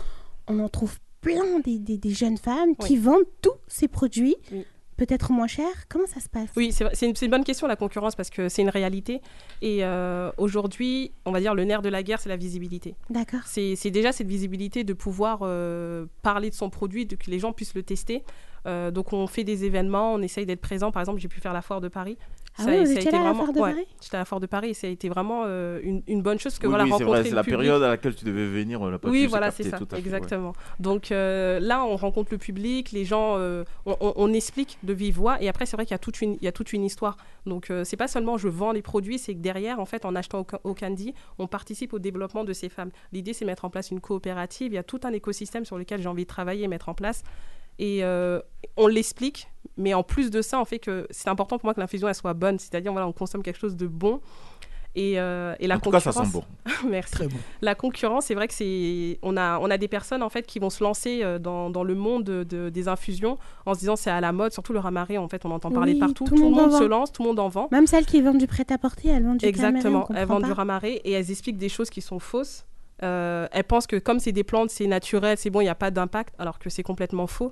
[0.47, 4.65] on en trouve plein des, des- des jeunes femmes qui vendent tous ces produits, Oui.
[4.97, 5.67] peut-être moins cher.
[5.89, 6.49] Comment ça se passe?
[6.55, 9.21] Oui, c'est une, une bonne question la concurrence parce que c'est une réalité.
[9.61, 12.95] Et euh, aujourd'hui, on va dire le nerf de la guerre, c'est la visibilité.
[13.09, 13.41] D'accord.
[13.45, 17.39] C'est c'est déjà cette visibilité de pouvoir euh, parler de son produit, de que les
[17.39, 18.23] gens puissent le tester.
[18.65, 20.91] Euh, donc on fait des événements, on essaye d'être présent.
[20.91, 22.17] Par exemple, j'ai pu faire la foire de Paris.
[22.59, 23.87] Ah oui, vous étiez là à la foire de ouais, Paris?
[24.01, 26.37] J'étais à la foire de Paris et ça a été vraiment euh, une, une bonne
[26.37, 27.59] chose que oui, voilà oui, c'est rencontrer vrai, c'est la public.
[27.59, 28.79] période à laquelle tu devais venir.
[28.81, 29.99] On l'a pas Oui, voilà, c'est ça, tout à fait, ouais.
[30.01, 30.53] exactement.
[30.79, 34.93] Donc euh, là, on rencontre le public, les gens, euh, on, on- on explique de
[34.93, 36.73] vive voix, et après, c'est vrai qu'il y a toute une, il y a toute
[36.73, 37.17] une histoire.
[37.47, 40.15] Donc euh, c'est pas seulement je vends les produits, c'est que derrière, en fait, en
[40.15, 42.91] achetant au, au Candy, on participe au développement de ces femmes.
[43.13, 44.71] L'idée, c'est mettre en place une coopérative.
[44.71, 46.93] Il y a tout un écosystème sur lequel j'ai envie de travailler, et mettre en
[46.93, 47.23] place.
[47.79, 48.39] Et euh,
[48.77, 51.79] on l'explique, mais en plus de ça, on fait que c'est important pour moi que
[51.79, 54.21] l'infusion elle soit bonne, c'est-à-dire voilà, on consomme quelque chose de bon.
[54.95, 56.31] Et, euh, et la En tout cas, ça concurrence.
[56.31, 56.45] sent
[56.83, 56.87] bon.
[56.91, 57.11] Merci.
[57.13, 57.37] Très bon.
[57.63, 60.59] La concurrence, c'est vrai que c'est on a on a des personnes en fait qui
[60.59, 63.95] vont se lancer euh, dans, dans le monde de- de- des infusions en se disant
[63.95, 66.35] c'est à la mode, surtout le ramaré en fait on entend parler Oui, partout, tout
[66.35, 67.69] tout, le monde se lance, tout le monde en vend.
[67.71, 71.11] Même celles qui vendent du prêt-à-porter, elles vendent du Exactement, elles vendent du ramaré et
[71.13, 72.67] elles expliquent des choses qui sont fausses.
[73.01, 75.75] Euh, elles pensent que comme c'est des plantes, c'est naturel, c'est bon, il n'y a
[75.75, 77.51] pas d'impact, alors que c'est complètement faux.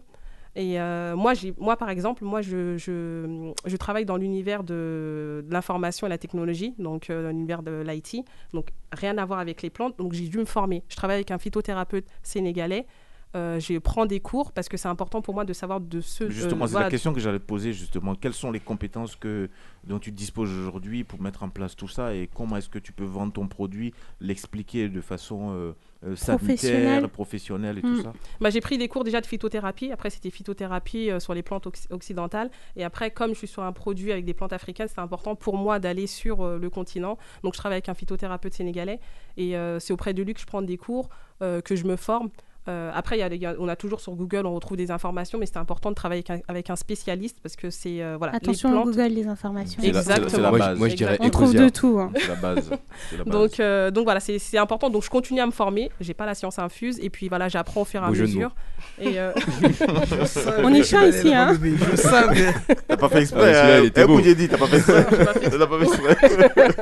[0.55, 5.53] Et euh, moi, moi, par exemple, moi, je, je, je travaille dans l'univers de, de
[5.53, 9.61] l'information et la technologie, donc euh, dans l'univers de l'IT, donc rien à voir avec
[9.61, 9.97] les plantes.
[9.97, 10.83] Donc j'ai dû me former.
[10.89, 12.85] Je travaille avec un phytothérapeute sénégalais.
[13.33, 16.29] Euh, je prends des cours parce que c'est important pour moi de savoir de ce.
[16.29, 18.13] Justement, c'est voilà, la question que j'allais te poser justement.
[18.13, 19.49] Quelles sont les compétences que,
[19.85, 22.91] dont tu disposes aujourd'hui pour mettre en place tout ça et comment est-ce que tu
[22.91, 28.03] peux vendre ton produit, l'expliquer de façon euh, sanitaire, professionnelle et tout Mm.
[28.03, 29.91] ça Bah, j'ai pris des cours déjà de phytothérapie.
[29.91, 32.49] Après, c'était phytothérapie euh, sur les plantes occ- occidentales.
[32.75, 35.57] Et après, comme je suis sur un produit avec des plantes africaines, c'est important pour
[35.57, 37.17] moi d'aller sur euh, le continent.
[37.43, 38.99] Donc, je travaille avec un phytothérapeute sénégalais.
[39.37, 41.09] Et euh, c'est auprès de lui que je prends des cours,
[41.39, 42.29] que je me forme.
[42.67, 44.77] Euh, après, il y a, il y a- on a toujours sur Google, on retrouve
[44.77, 48.03] des informations, mais c'était important de travailler avec un, avec un spécialiste parce que c'est
[48.03, 48.33] euh, voilà.
[48.33, 49.81] les Attention, plantes- Google, les informations.
[49.81, 50.49] C'est la- c'est la- c'est la Exactement.
[50.49, 50.77] Moi, je- base.
[50.77, 51.43] moi, je dirais Exactement.
[51.43, 51.99] On trouve de tout.
[51.99, 52.11] hein.
[52.15, 52.69] C'est la base.
[53.09, 53.33] C'est la base.
[53.33, 54.91] Donc, euh, donc voilà, c'est c'est important.
[54.91, 55.89] Donc je continue à me former.
[55.99, 58.53] J'ai pas la science infuse et puis voilà, j'apprends au fur et à Beau mesure.
[58.99, 59.31] Et euh,
[60.63, 61.57] On est chiant ici, hein.
[61.91, 62.53] Je savais.
[62.87, 63.79] T'as pas fait Ah, exprès.
[63.81, 64.21] il était beau.
[64.21, 65.05] dit, t'as pas fait exprès.
[65.49, 66.75] T'as pas fait exprès.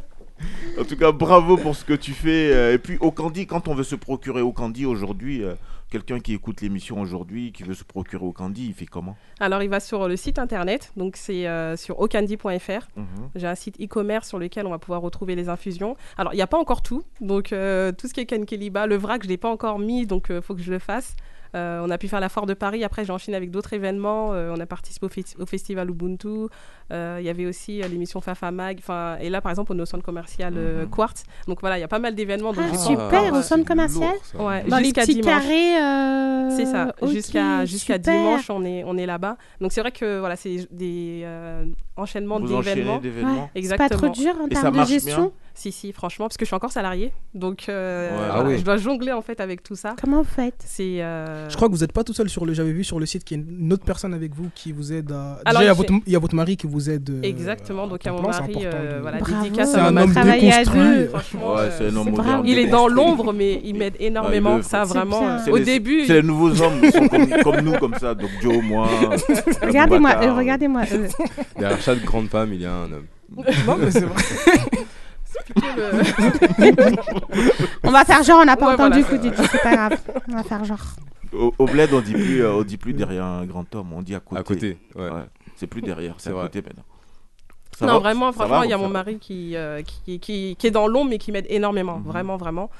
[0.78, 2.52] En tout cas, bravo pour ce que tu fais.
[2.52, 5.54] euh, Et puis, au Candy, quand on veut se procurer au Candy aujourd'hui, euh,
[5.90, 9.16] quelqu'un qui écoute l'émission aujourd'hui, qui veut se procurer au Candy, il fait comment?
[9.40, 12.88] Alors, il va sur le site internet, donc c'est euh, sur ocandy.fr.
[12.96, 13.06] Mhm.
[13.36, 15.96] J'ai un site e-commerce sur lequel on va pouvoir retrouver les infusions.
[16.18, 18.96] Alors, il n'y a pas encore tout, donc euh, tout ce qui est Kenkeliba, le
[18.96, 21.14] vrac, je ne l'ai pas encore mis, donc il faut que je le fasse.
[21.54, 24.26] On a pu faire la foire de Paris, après j'ai enchaîné avec d'autres événements.
[24.26, 25.06] On a participé
[25.38, 26.48] au festival Ubuntu.
[26.92, 28.76] Euh, Il y avait aussi euh, l'émission Fafa Mag.
[28.78, 30.90] Enfin, et là, par exemple, on est au centre commercial euh, Mhm.
[30.90, 31.24] Quartz.
[31.48, 32.52] Donc voilà, il y a pas mal d'événements.
[32.52, 34.44] donc Ah, super, au centre commercial lourd, ça.
[34.44, 35.26] Ouais, Dans les jusqu'à petits dimanche.
[35.42, 35.76] carrés.
[35.82, 39.36] euh, C'est ça, jusqu'à jusqu'à dimanche, on est, on est là-bas.
[39.60, 41.64] Donc c'est vrai que voilà, c'est des euh,
[41.96, 43.00] enchaînements d'événements.
[43.54, 43.62] Ouais.
[43.62, 46.48] C'est pas trop dur en termes de gestion bien Si, si, franchement, parce que je
[46.48, 47.12] suis encore salarié.
[47.34, 48.16] Donc euh, Ouais.
[48.16, 48.58] voilà, Ah oui.
[48.58, 49.96] je dois jongler en fait avec tout ça.
[50.00, 50.62] Comment vous faites?
[50.64, 51.02] C'est.
[51.02, 52.52] euh, Je crois que vous n'êtes pas tout seul sur le.
[52.54, 54.92] J'avais vu sur le site qu'il y a une autre personne avec vous qui vous
[54.92, 55.38] aide à.
[55.46, 57.10] Alors, Déjà, il y, a j'ai- votre, il y a votre mari qui vous aide.
[57.10, 59.18] euh, Exactement, à donc il y a temps mon c'est mari, important euh, de- voilà,
[59.18, 59.42] Bravo.
[59.44, 60.10] dédicace C'est à mon mari.
[60.28, 60.80] À déconstruit.
[60.80, 61.08] deux.
[61.08, 62.42] Franchement, Ouais, euh, c'est un homme moderne.
[62.44, 64.62] Il est dans l'ombre, mais il m'aide énormément.
[64.62, 65.38] ça, vraiment.
[65.50, 68.14] Au les- début, C'est les nouveaux hommes, ils sont comme, comme nous, comme ça.
[68.14, 68.88] Donc Joe, moi.
[69.62, 70.82] Regardez-moi, euh, regardez-moi.
[70.92, 71.08] euh,
[71.58, 73.06] Derrière chaque grande femme, il y a un homme.
[73.66, 74.22] Non, mais c'est vrai.
[75.44, 76.96] plutôt le-
[77.82, 79.98] On va faire genre, on n'a pas Ouais, entendu voilà, coup c'est pas grave.
[80.30, 80.78] On va faire genre.
[81.32, 84.00] Au, au bled, on dit plus, euh, on dit plus derrière un grand homme, on
[84.02, 84.40] dit à côté.
[84.40, 85.02] À côté, ouais.
[85.10, 85.10] Ouais.
[85.56, 86.42] C'est plus derrière, c'est à vrai.
[86.44, 86.84] côté maintenant.
[87.76, 90.66] Ça non, va vraiment, franchement, il y a mon mari qui, euh, qui, qui, qui
[90.66, 91.98] est dans l'ombre, mais qui m'aide énormément.
[91.98, 92.04] Mhm.
[92.04, 92.70] Vraiment, vraiment.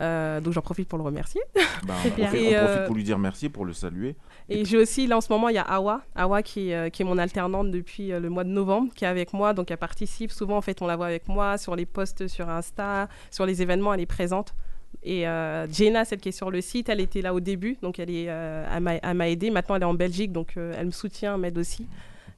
[0.00, 1.40] Euh, donc j'en profite pour le remercier.
[1.86, 2.26] Bah, C'est on bien.
[2.26, 4.14] profite, Et, on profite pour lui dire merci, pour le saluer.
[4.50, 6.88] Et j'ai aussi, là en ce moment, il y a Awa, Awa qui, est, euh,
[6.90, 9.70] qui est mon alternante depuis euh, le mois de novembre, qui est avec moi, donc
[9.70, 10.32] elle participe.
[10.32, 13.62] Souvent, en fait, on la voit avec moi sur les posts sur Insta, sur les
[13.62, 14.54] événements, elle est présente.
[15.02, 17.98] Et euh, Jenna, celle qui est sur le site, elle était là au début, donc
[17.98, 18.66] elle, est, euh,
[19.02, 19.50] elle m'a- aidée.
[19.50, 21.86] Maintenant, elle est en Belgique, donc euh, elle me soutient, m'aide aussi.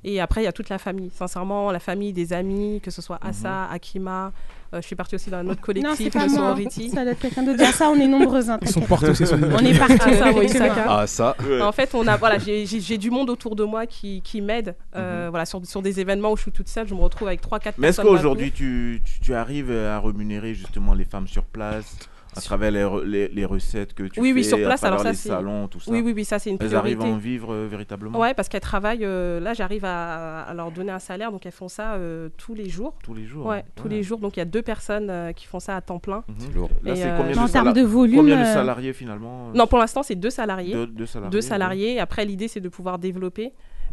[0.05, 1.11] Et après, il y a toute la famille.
[1.15, 4.33] Sincèrement, la famille, des amis, que ce soit Assa, Akima.
[4.75, 6.29] euh, je suis partie aussi dans un autre Non, c'est collectif, pas le.
[6.29, 6.91] Sorority.
[6.91, 7.57] Ça doit être quelqu'un d'autre.
[7.59, 8.51] Dire ça, on est nombreuses.
[8.51, 8.89] hein, Ils sont t'inquiète.
[8.91, 9.97] partis aussi sur le On est partis.
[10.01, 10.75] Ah, ça, oui, effectivement.
[10.75, 11.37] ça, Ah, ça.
[11.63, 14.75] En fait, on a, voilà, j'ai- du monde autour de moi qui, qui m'aide.
[14.95, 17.41] euh, voilà, sur, sur des événements où je suis toute seule, je me retrouve avec
[17.41, 18.15] 3-4 Mais est-ce personnes.
[18.15, 21.97] qu'aujourd'hui, tu, tu, tu arrives à rémunérer justement les femmes sur place?
[22.37, 24.89] À travers les, re- les, les recettes que tu Oui, fais oui, sur place, à
[24.89, 25.91] travers alors ça, les salons, tout ça.
[25.91, 27.15] Oui, oui, oui, ça c'est une Elles arrivent à priorité.
[27.15, 28.19] en vivre euh, véritablement?
[28.19, 29.05] Ouais, parce qu'elles travaillent.
[29.05, 32.55] euh, là, j'arrive à, à leur donner un salaire, donc elles font ça euh, tous
[32.55, 32.95] les jours.
[33.03, 33.47] tous les jours.
[33.47, 34.19] Ouais, tous les jours.
[34.19, 36.25] Donc il y a deux personnes euh, qui font ça à temps plein.
[36.29, 36.35] Mhm.
[36.39, 36.71] C'est lourd.
[36.83, 38.17] Là, c'est combien, En de termes de volume.
[38.17, 39.49] combien de salariés finalement?
[39.49, 40.73] Euh, Non, pour l'instant, c'est deux salariés.
[40.75, 41.31] deux, deux salariés.
[41.31, 41.43] deux ouais.
[41.43, 42.01] salariés.
[42.01, 43.53] Après, l'idée, c'est de pouvoir développer,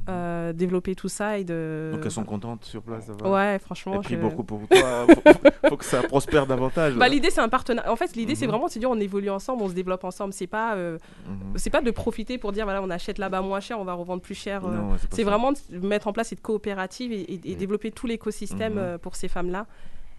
[0.10, 1.92] euh, développer tout ça et de.
[1.94, 3.94] Donc elles sont contentes sur place, ça va Ouais, franchement.
[3.96, 5.06] Elles prient je- beaucoup pour toi.
[5.08, 6.96] faut, faut que ça prospère davantage.
[6.96, 7.92] Bah, l'idée, c'est un partenariat.
[7.92, 8.52] En fait, l'idée, c'est Mhm.
[8.52, 10.34] vraiment de se dire on évolue ensemble, on se développe ensemble.
[10.34, 11.54] C'est pas, euh, Mhm.
[11.58, 14.22] c'est pas de profiter pour dire voilà, on achète là-bas moins cher, on va revendre
[14.22, 14.66] plus cher.
[14.66, 18.74] euh, c'est vraiment de mettre en place cette coopérative et, et- et développer tout l'écosystème
[18.74, 18.80] Mhm.
[18.80, 19.66] euh, pour ces femmes-là.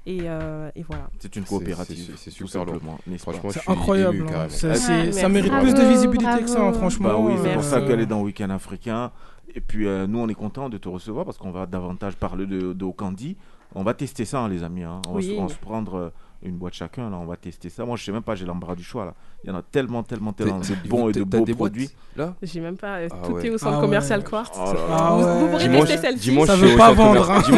[0.05, 1.09] Et, euh, et voilà.
[1.21, 2.15] C'est une coopérative.
[2.17, 2.81] c'est- super lourd.
[3.19, 4.17] Franchement, C'est incroyable.
[4.17, 4.49] ému, hein.
[4.49, 7.09] ça mérite Bravo, plus de visibilité que ça, hein, franchement.
[7.11, 7.55] Bah oui, c'est Merci.
[7.55, 9.13] pour ça qu'elle est dans Week-end africain.
[9.55, 12.47] Et puis euh, nous, on est content de te recevoir parce qu'on va davantage parler
[12.47, 13.37] de, de Okandi.
[13.75, 14.83] On va tester ça, hein, les amis.
[14.83, 15.01] hein.
[15.09, 15.35] On, va Oui.
[15.35, 16.11] se, on va se prendre euh,
[16.43, 17.09] une boîte chacun.
[17.09, 17.85] Là, on va tester ça.
[17.87, 19.07] Moi, je sais même pas, j'ai l'embarras du choix.
[19.07, 19.15] Là.
[19.45, 21.91] Il y en a tellement, tellement, tellement de bons et de beaux produits.
[22.17, 22.35] Là?
[22.43, 22.97] J'ai même pas.
[22.99, 23.47] euh, Ah tout ouais.
[23.47, 24.27] est au centre Ah commercial ouais.
[24.27, 24.59] Quartz.
[24.61, 24.73] Oh.
[24.91, 25.39] Ah Vous- ouais.
[25.41, 26.31] vous pourrez Dimanche, tester celle-ci.
[26.31, 27.53] dimanche, Ça je veut pas centre vendre, commercial.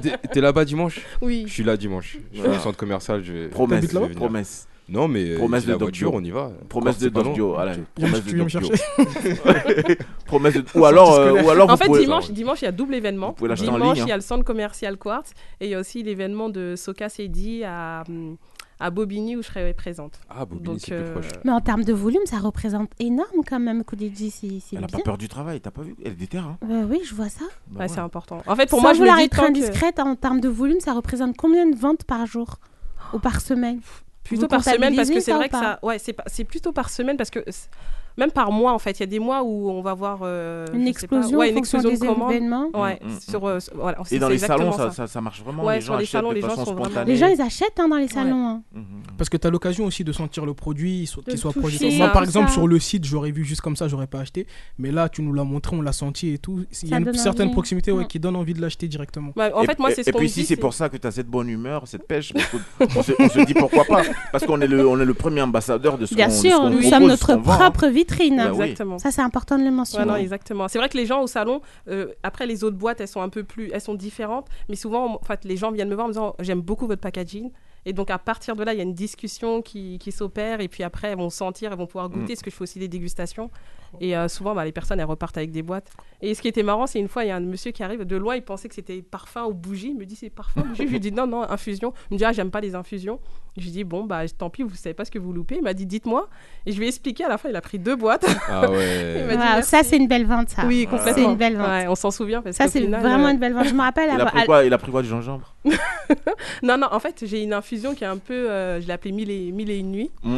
[0.00, 1.00] Dimanche, t'es- là-bas dimanche?
[1.20, 1.44] Oui.
[1.48, 2.18] Je suis là dimanche.
[2.32, 3.22] Je suis au centre commercial.
[3.24, 3.48] Je vais...
[3.48, 4.04] Promesse, T'habites là-bas?
[4.06, 4.28] Je vais venir.
[4.28, 4.68] promesse.
[4.88, 6.52] Non, mais euh, Promesse de la voiture, on y va.
[6.68, 8.60] Promesse de Viens- promesse de.
[8.60, 8.70] Joe.
[10.26, 10.64] promesse de...
[10.74, 13.28] Ou alors, euh, ou alors En fait, dimanche, dimanche, il y a double événement.
[13.28, 14.14] Vous pouvez l'acheter en Dimanche, ligne, il y hein.
[14.14, 18.04] a le centre commercial Quartz et il y a aussi l'événement de Soka Sedi à,
[18.78, 20.20] à Bobigny où je serai présente.
[20.30, 21.28] Ah, Bobigny, c'est plus euh, proche.
[21.44, 25.18] Mais en termes de volume, ça représente énorme quand même, c'est Elle n'a pas peur
[25.18, 25.96] du travail, t'as pas vu?
[26.04, 26.46] Elle est déterre.
[26.46, 27.44] Hein oui, je vois ça.
[27.66, 27.88] Bah ouais, ouais.
[27.88, 28.40] c'est important.
[28.46, 30.48] En fait, pour Sans moi, je me vouloir dis être que- indiscrète, en termes de
[30.48, 32.58] volume, ça représente combien de ventes par jour
[33.12, 33.80] ou par semaine?
[34.26, 36.72] Plutôt Vous par semaine parce que c'est vrai que ça ouais c'est pas- c'est plutôt
[36.72, 37.44] par semaine parce que
[38.16, 40.66] même par mois en fait il y a des mois où on va voir euh,
[40.72, 43.98] Une explosion ouais, une explosion des de commandes événements ouais Mm, mm, sur euh, voilà
[44.10, 45.64] Et dans les salons, ça, ça, ça marche vraiment.
[45.64, 47.04] Ouais, les gens les achètent salons, de les gens façon sont vraiment-.
[47.06, 48.46] Les gens, ils achètent hein, dans les salons.
[48.48, 48.62] hein.
[48.74, 48.84] Mhm.
[49.18, 51.62] Parce que tu as l'occasion aussi de sentir le produit, qu'il soit toi.
[51.98, 52.54] Moi, par exemple, Ça.
[52.54, 54.46] sur le site, j'aurais vu juste comme ça, j'aurais pas acheté.
[54.78, 56.64] Mais là, tu nous l'as montré, on l'a senti et tout.
[56.82, 59.32] Il y a une certaine proximité qui donne envie de l'acheter directement.
[59.36, 60.96] En Et- fait moi et- c'est ce Et qu'on puis si c'est pour ça que
[60.96, 62.38] tu as cette bonne humeur, cette pêche, que
[62.98, 64.02] on, se, dit pourquoi pas.
[64.32, 67.86] Parce qu'on est le, premier ambassadeur de ce qu'on Bien sûr, nous sommes notre propre
[68.06, 68.36] vitrine.
[68.36, 68.62] Bah oui.
[68.64, 70.06] exactement Ça, c'est important de le Ouais, mentionner.
[70.06, 70.68] non, exactement.
[70.68, 73.28] C'est vrai que les gens au salon, euh, après les autres boîtes, elles sont un
[73.28, 76.08] peu plus, elles sont différentes, mais souvent, en fait, les gens viennent me voir en
[76.08, 77.50] me disant j'aime beaucoup votre packaging,
[77.84, 80.66] et donc à partir de là, il y a une discussion qui, qui s'opère, et
[80.68, 82.26] puis après, elles vont sentir, elles vont pouvoir goûter, Mm.
[82.28, 83.50] parce que je fais aussi des dégustations,
[84.00, 85.90] Et euh, souvent, bah, les personnes, elles repartent avec des boîtes.
[86.20, 88.04] Et ce qui était marrant, c'est une fois, il y a un monsieur qui arrive
[88.04, 89.90] de loin, il pensait que c'était parfum ou bougie.
[89.90, 90.86] Il me dit, c'est parfum, bougie.
[90.86, 91.94] Je lui dis, non, non, infusion.
[92.10, 93.20] Il me dit, ah, j'aime pas les infusions.
[93.56, 95.56] Je lui dis, bon, bah, tant pis, vous savez pas ce que vous loupez.
[95.56, 96.28] Il m'a dit, dites-moi.
[96.66, 98.26] Et je lui ai expliqué, à la fin, il a pris deux boîtes.
[98.50, 99.26] Ah ouais.
[99.30, 100.62] dit, ça, c'est une belle vente, ça.
[100.66, 101.30] Oui, C'est complètement.
[101.30, 101.68] une belle vente.
[101.68, 102.42] Ouais, on s'en souvient.
[102.42, 103.68] Parce Ça, c'est vraiment euh, une belle vente.
[103.68, 104.32] Je me rappelle Il a avoir.
[104.32, 104.64] pris quoi?
[104.64, 105.54] Il a pris quoi du gingembre?
[106.62, 108.32] Non, non, en fait, j'ai une infusion qui est un peu.
[108.34, 110.10] euh, je l'ai appelée mille et, mille et une nuits.
[110.22, 110.36] Mmh.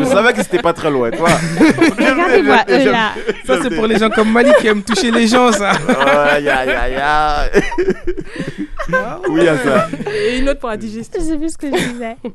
[0.00, 1.28] Je savais que c'était pas très loin, toi.
[1.98, 3.12] Regardez-moi, eux là.
[3.44, 5.70] Ça, c'est pour les gens comme Mali qui aiment toucher les gens, ça.
[5.70, 7.62] Aïe, aïe, aïe, aïe.
[9.30, 9.88] Oui, à ça.
[10.14, 11.20] Et une autre pour la digestion.
[11.20, 12.16] Je sais plus ce que je disais.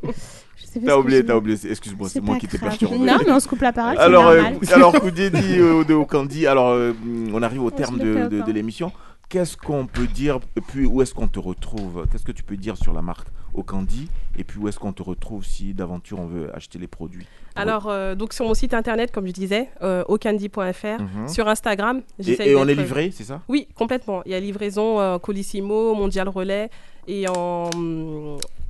[0.85, 1.57] T'as oublié, t'as oublié.
[1.69, 2.97] Excuse-moi, c'est moi qui t'ai perturbé.
[2.97, 4.41] Non, mais on se coupe la parole, Alors, euh,
[4.73, 6.91] alors Koudé dit euh, de Okandi, alors euh,
[7.33, 8.91] on arrive au terme de, de- l'émission.
[9.29, 12.05] Qu'est-ce qu'on peut dire, et puis où est-ce qu'on te retrouve?
[12.11, 14.07] Qu'est-ce que tu peux dire sur la marque Okandi
[14.37, 17.25] Et puis où est-ce qu'on te retrouve si d'aventure on veut acheter les produits?
[17.55, 20.03] Alors, euh, donc sur mon site internet, comme je disais, euh.
[20.07, 21.27] Mhm.
[21.27, 23.41] Sur Instagram, Et, et on est livré, c'est ça?
[23.47, 24.21] Oui, complètement.
[24.25, 26.69] Il y a livraison euh, Colissimo, Mondial Relais
[27.07, 27.69] et en,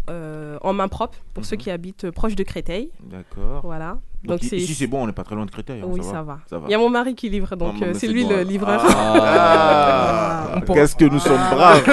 [0.10, 1.62] euh, en main propre pour ceux Mhm.
[1.62, 2.92] qui habitent proche de Créteil.
[3.04, 3.62] D'accord.
[3.64, 4.00] Voilà.
[4.28, 5.82] Donc, Donc, ici c'est bon, on n'est pas très loin de Créteil.
[5.82, 6.14] hein, Oui, ça, ça?
[6.18, 6.24] va.
[6.24, 6.40] va.
[6.50, 6.68] Ça va.
[6.68, 8.50] Il y a mon mari qui livre, donc Ah, euh, c'est lui bon, le alors.
[8.50, 8.82] livreur.
[8.88, 11.84] Ah, Qu'est-ce que nous sommes braves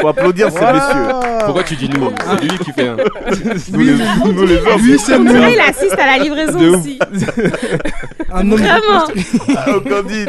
[0.00, 1.08] Faut applaudir ces messieurs.
[1.44, 2.10] Pourquoi tu dis nous?
[2.40, 2.96] C'est lui qui fait un.
[3.72, 3.80] Nous
[4.46, 4.80] les, hommes.
[4.82, 5.30] Lui, c'est nous.
[5.32, 6.98] il assiste à la livraison aussi.
[8.30, 9.06] Un homme Vraiment.
[9.56, 9.66] Ah,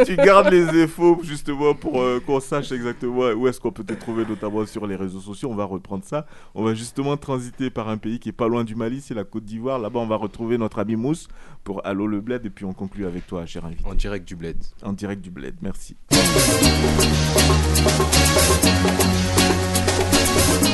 [0.05, 3.93] tu gardes les infos justement pour euh, qu'on sache exactement où est-ce qu'on peut te
[3.93, 5.49] trouver, notamment sur les réseaux sociaux.
[5.51, 6.25] On va reprendre ça.
[6.55, 9.23] On va justement transiter par un pays qui est pas loin du Mali, c'est la
[9.25, 9.79] Côte d'Ivoire.
[9.79, 11.27] Là-bas, on va retrouver notre ami Mousse
[11.63, 13.83] pour Allo le Bled et puis on conclut avec toi, cher invité.
[13.85, 14.57] En direct du bled.
[14.81, 15.95] En direct du Bled, merci.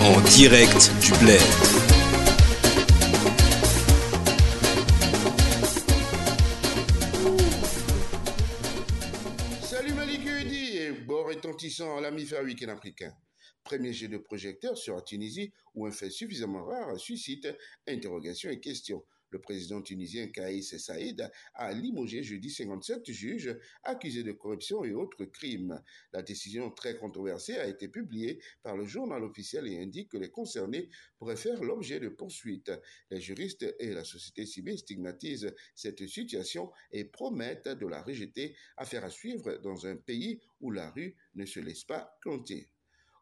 [0.01, 1.41] En direct du bled.
[9.61, 13.11] Salut Malik Udi et bon retentissant à l'ami faire week-end africain.
[13.63, 17.47] Premier jet de projecteur sur la Tunisie où un fait suffisamment rare suscite
[17.87, 19.03] interrogations et questions.
[19.31, 25.25] Le président tunisien Kaïs Saïd a limogé jeudi 57 juges accusés de corruption et autres
[25.25, 25.81] crimes.
[26.13, 30.29] La décision très controversée a été publiée par le journal officiel et indique que les
[30.29, 32.71] concernés pourraient faire l'objet de poursuites.
[33.09, 39.03] Les juristes et la société civile stigmatisent cette situation et promettent de la rejeter affaire
[39.03, 42.69] à suivre dans un pays où la rue ne se laisse pas compter.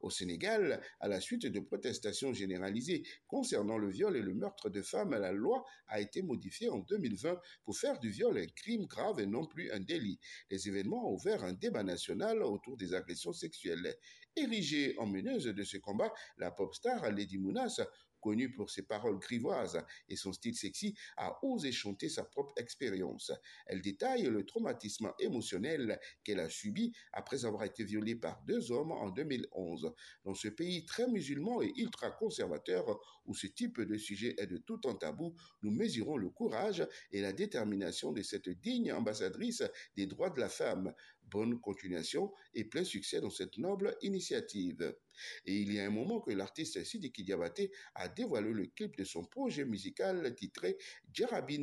[0.04, 4.82] Au Sénégal, à la suite de protestations généralisées concernant le viol et le meurtre de
[4.82, 9.22] femmes, la loi a été modifiée en 2020 pour faire du viol un crime grave
[9.22, 10.20] et non plus un délit.
[10.52, 13.96] Les événements ont ouvert un débat national autour des agressions sexuelles.
[14.36, 17.80] Érigée en meneuse de ce combat, la pop star Lady Mounas
[18.24, 23.32] connue pour ses paroles grivoises et son style sexy, a osé chanter sa propre expérience.
[23.68, 28.92] Elle détaille le traumatisme émotionnel qu'elle a subi après avoir été violée par deux hommes
[28.92, 29.94] en 2011.
[30.24, 34.58] Dans ce pays très musulman et ultra conservateur où ce type de sujet est de
[34.58, 39.64] tout un tabou, nous mesurons le courage et la détermination de cette digne ambassadrice
[39.96, 40.94] des droits de la femme.
[41.34, 44.96] Bonne continuation et plein succès dans cette noble initiative.
[45.48, 49.04] Et il y a un moment que l'artiste Sidiki Diabaté a dévoilé le clip de
[49.04, 50.78] son projet musical titré
[51.12, 51.60] Djarabi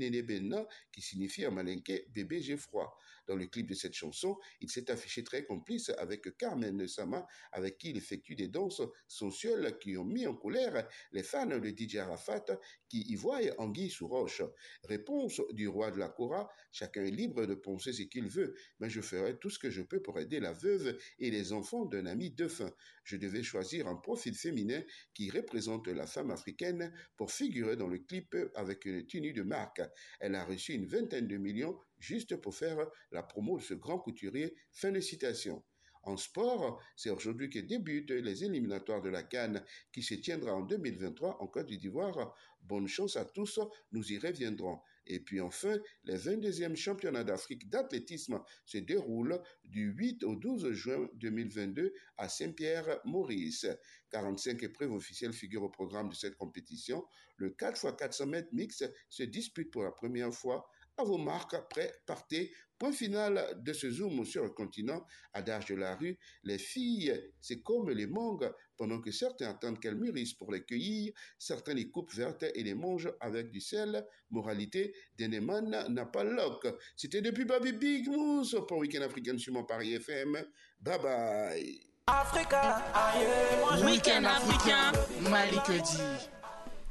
[0.90, 2.98] qui signifie en malinqué bébé j'ai froid.
[3.30, 7.78] Dans le clip de cette chanson, il s'est affiché très complice avec Carmen Sama, avec
[7.78, 11.98] qui il effectue des danses sensuelles qui ont mis en colère les fans de DJ
[11.98, 12.44] Arafat
[12.88, 14.42] qui y voient Anguille sous roche.
[14.82, 18.90] Réponse du roi de la Cora, chacun est libre de penser ce qu'il veut, mais
[18.90, 22.06] je ferai tout ce que je peux pour aider la veuve et les enfants d'un
[22.06, 22.72] ami défunt.
[23.10, 27.98] Je devais choisir un profil féminin qui représente la femme africaine pour figurer dans le
[27.98, 29.82] clip avec une tenue de marque.
[30.20, 32.78] Elle a reçu une vingtaine de millions juste pour faire
[33.10, 34.54] la promo de ce grand couturier.
[34.70, 35.64] Fin de citation.
[36.02, 40.62] En sport, c'est aujourd'hui que débutent les éliminatoires de la Cannes qui se tiendra en
[40.62, 42.34] 2023 en Côte d'Ivoire.
[42.62, 43.60] Bonne chance à tous,
[43.92, 44.80] nous y reviendrons.
[45.06, 51.08] Et puis enfin, les 22e championnats d'Afrique d'athlétisme se déroulent du 8 au 12 juin
[51.14, 53.66] 2022 à Saint-Pierre-Maurice.
[54.10, 57.04] 45 épreuves officielles figurent au programme de cette compétition.
[57.36, 60.70] Le 4x400 mètres mix se dispute pour la première fois.
[61.00, 62.52] À vos marques, prêts, partez.
[62.78, 67.62] Point final de ce zoom sur le continent, adage de la rue, les filles, c'est
[67.62, 72.12] comme les mangues, pendant que certains attendent qu'elles mûrissent pour les cueillir, certains les coupent
[72.12, 74.06] vertes et les mangent avec du sel.
[74.28, 76.66] Moralité, Deneman n'a pas loc.
[76.96, 80.36] C'était depuis Baby Big Mousse pour Weekend Africain sur mon Paris FM.
[80.80, 81.80] Bye bye.
[82.08, 84.92] Africa, aïe, Week-end africain,
[85.30, 86.39] Malik dit.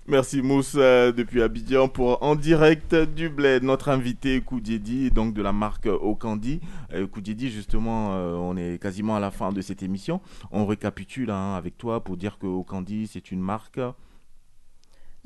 [0.09, 3.63] Merci Moussa depuis Abidjan pour En direct du bled.
[3.63, 6.61] Notre invité Koudiedi, donc de la marque Okandi.
[6.93, 10.19] Euh, Koudiedi, justement, euh, on est quasiment à la fin de cette émission.
[10.51, 13.79] On récapitule hein, avec toi pour dire que Okandi, c'est une marque.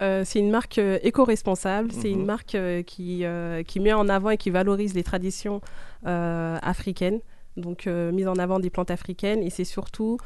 [0.01, 2.19] Euh, c'est une marque euh, éco-responsable, c'est Mhm.
[2.19, 3.23] une marque euh, qui,
[3.67, 5.61] qui met en avant et qui valorise les traditions
[6.03, 7.21] africaines,
[7.55, 10.17] donc mise en avant des plantes africaines, et c'est surtout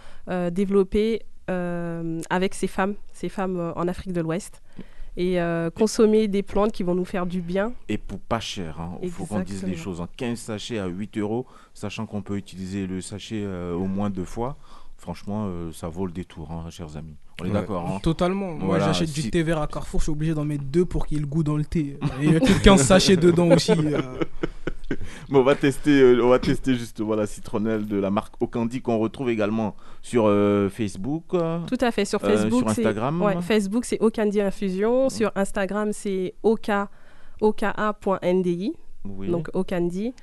[0.52, 4.62] développé euh, avec ces femmes, ces femmes euh, en Afrique de l'Ouest,
[5.16, 7.74] et euh, consommer des plantes qui vont nous faire du bien.
[7.90, 10.00] Et pour pas cher, il faut qu'on dise les choses.
[10.02, 14.10] En 15 sachets à 8 euros, sachant qu'on peut utiliser le sachet euh, au moins
[14.10, 14.58] deux fois.
[15.00, 17.16] Franchement, euh, ça vaut le détour, hein, chers amis.
[17.40, 17.54] On est Ouais.
[17.54, 17.88] d'accord.
[17.88, 18.54] hein Totalement.
[18.54, 21.06] Moi, j'achète si- du thé vert à Carrefour, je suis obligé d'en mettre deux pour
[21.06, 22.00] qu'il y ait le goût dans le thé.
[22.22, 23.72] Et Il y a plus de 15 sachets dedans aussi.
[25.30, 28.82] Bon, on va tester, euh, on va tester justement la citronnelle de la marque Okandi
[28.82, 31.26] qu'on retrouve également sur euh, Facebook.
[31.30, 32.60] Tout à fait, sur euh, Facebook.
[32.62, 33.22] sur Instagram.
[33.22, 35.10] ouais, Facebook, c'est Okandi Infusion.
[35.10, 36.90] Sur Instagram, c'est oka,
[37.42, 38.74] oka.ndi.
[39.06, 39.30] Oui.
[39.30, 40.14] donc Okandi.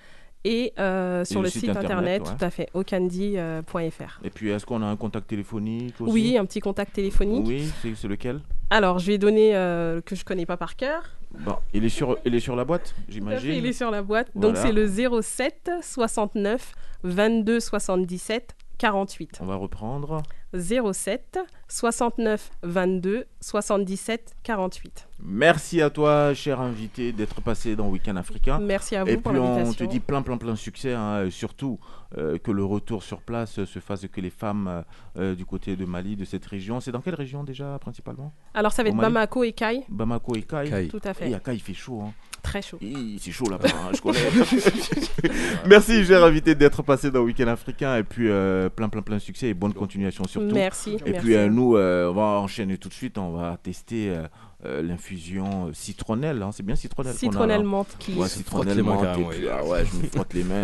[0.46, 2.36] Et euh, sur le le, site site, internet, internet, ouais.
[2.38, 4.20] tout à fait, okandi.fr.
[4.22, 6.12] Et puis, est-ce qu'on a un contact téléphonique aussi?
[6.12, 7.46] Oui, un petit contact téléphonique.
[7.46, 8.40] Oui, c'est c'est lequel?
[8.68, 11.16] Alors, je vais donner euh, que je connais pas par cœur.
[11.40, 13.52] Bon, il est sur, il est sur la boîte, j'imagine.
[13.54, 14.28] Il est sur la boîte.
[14.34, 19.38] Donc, c'est le 07 69 22 77 48.
[19.40, 20.22] On va reprendre.
[20.58, 21.38] 07
[21.68, 25.08] 69 22 77 48.
[25.26, 28.58] Merci à toi, cher invité, d'être passé dans Week-end Africain.
[28.60, 30.92] Merci à vous Et pour puis on te dit plein, plein, plein succès.
[30.92, 31.78] hein, et surtout
[32.18, 34.84] euh, que le retour sur place se fasse, que les femmes
[35.16, 36.80] euh, du côté de Mali, de cette région.
[36.80, 38.32] C'est dans quelle région déjà, principalement?
[38.52, 39.12] Alors, ça va Au être Mali?
[39.14, 39.84] Bamako et Kai.
[39.88, 40.68] Bamako et Kai.
[40.68, 40.88] Kai.
[40.88, 41.30] Tout à fait.
[41.30, 42.02] Et à Kai, il fait chaud.
[42.02, 42.12] hein.
[42.44, 42.76] Très chaud.
[42.80, 44.20] Hi, C'est chaud là-bas, hein, je connais.
[45.66, 47.96] Merci, cher invité, d'être passé dans Week-end Africain.
[47.96, 50.54] Et puis euh, plein, plein, plein succès et bonne continuation surtout.
[50.54, 50.98] Merci.
[51.06, 51.24] Et merci.
[51.26, 53.16] puis euh, nous, euh, on va enchaîner tout de suite.
[53.18, 54.26] On va tester euh,
[54.66, 56.42] euh, l'infusion citronnelle.
[56.42, 56.50] hein.
[56.52, 57.14] C'est bien citronnelle.
[57.14, 57.66] qu'on a, Citronnelle là.
[57.66, 58.12] menthe qui.
[58.14, 60.62] Ouais, citronnelle mains menthe, et puis, ah ouais, je me frotte les mains.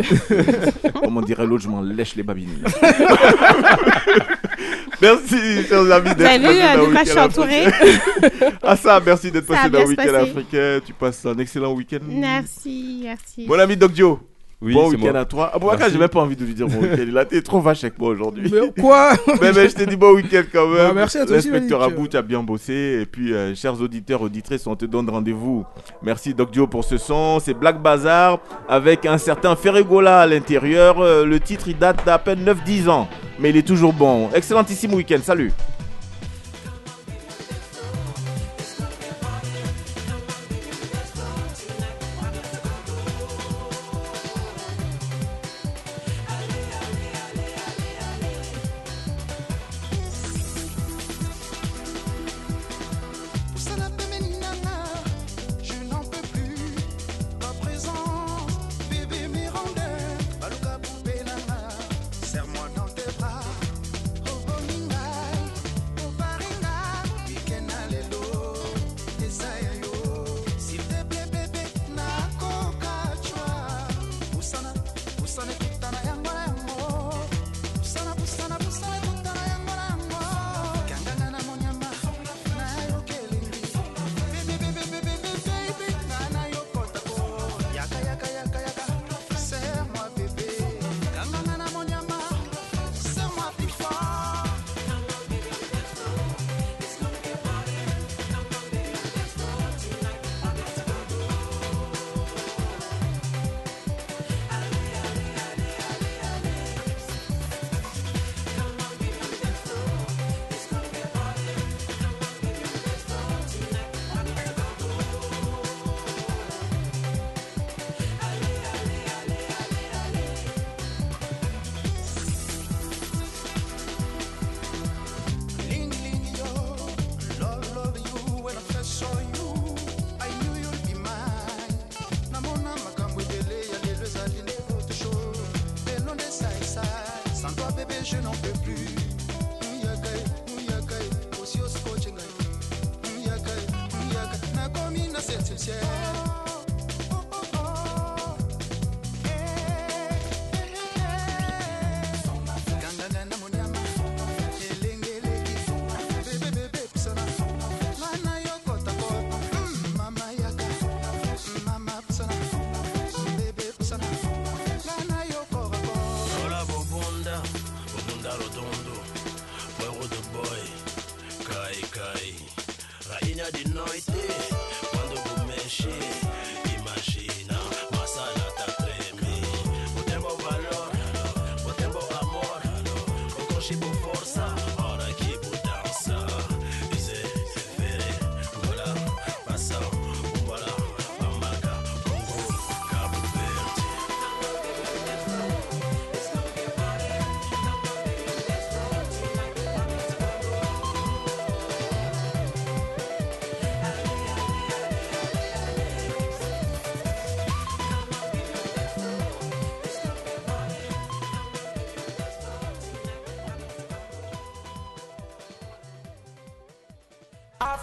[1.02, 2.62] Comme on dirait l'autre, je m'en lèche les babines.
[5.00, 7.64] merci, chers amis, d'être euh, dans quoi je Week-end suis entourée.
[8.62, 10.14] Ah ça, merci d'être passé dans se Week-end.
[10.14, 10.80] Africain.
[10.84, 12.00] Tu passes un excellent week-end.
[12.06, 13.46] Merci, merci.
[13.46, 14.20] Mon ami Doc Dio,
[14.62, 15.50] Oui, bon week-end à toi.
[15.54, 17.04] Ah, bon, j'ai même pas envie de lui dire bon week-end.
[17.06, 18.52] Il a été trop vache avec moi aujourd'hui.
[18.52, 20.88] Mais quoi mais, mais je t'ai dit bon week-end quand même.
[20.88, 21.82] Bah, merci à toi aussi, L'inspecteur.
[21.82, 22.98] Abou, tu as bien bossé.
[23.00, 25.64] Et puis, euh, chers auditeurs, auditrices, on te donne rendez-vous.
[26.02, 27.40] Merci Doc Dio pour ce son.
[27.40, 31.00] C'est Black Bazar avec un certain Ferregola à l'intérieur.
[31.00, 33.08] Euh, le titre, il date d'à peine 9-10 ans.
[33.38, 34.28] Mais il est toujours bon.
[34.34, 35.20] Excellentissime week-end.
[35.22, 35.52] Salut.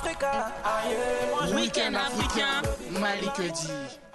[0.07, 0.53] Africa,
[1.53, 2.63] Week-end africain.
[2.99, 4.06] Malik dit.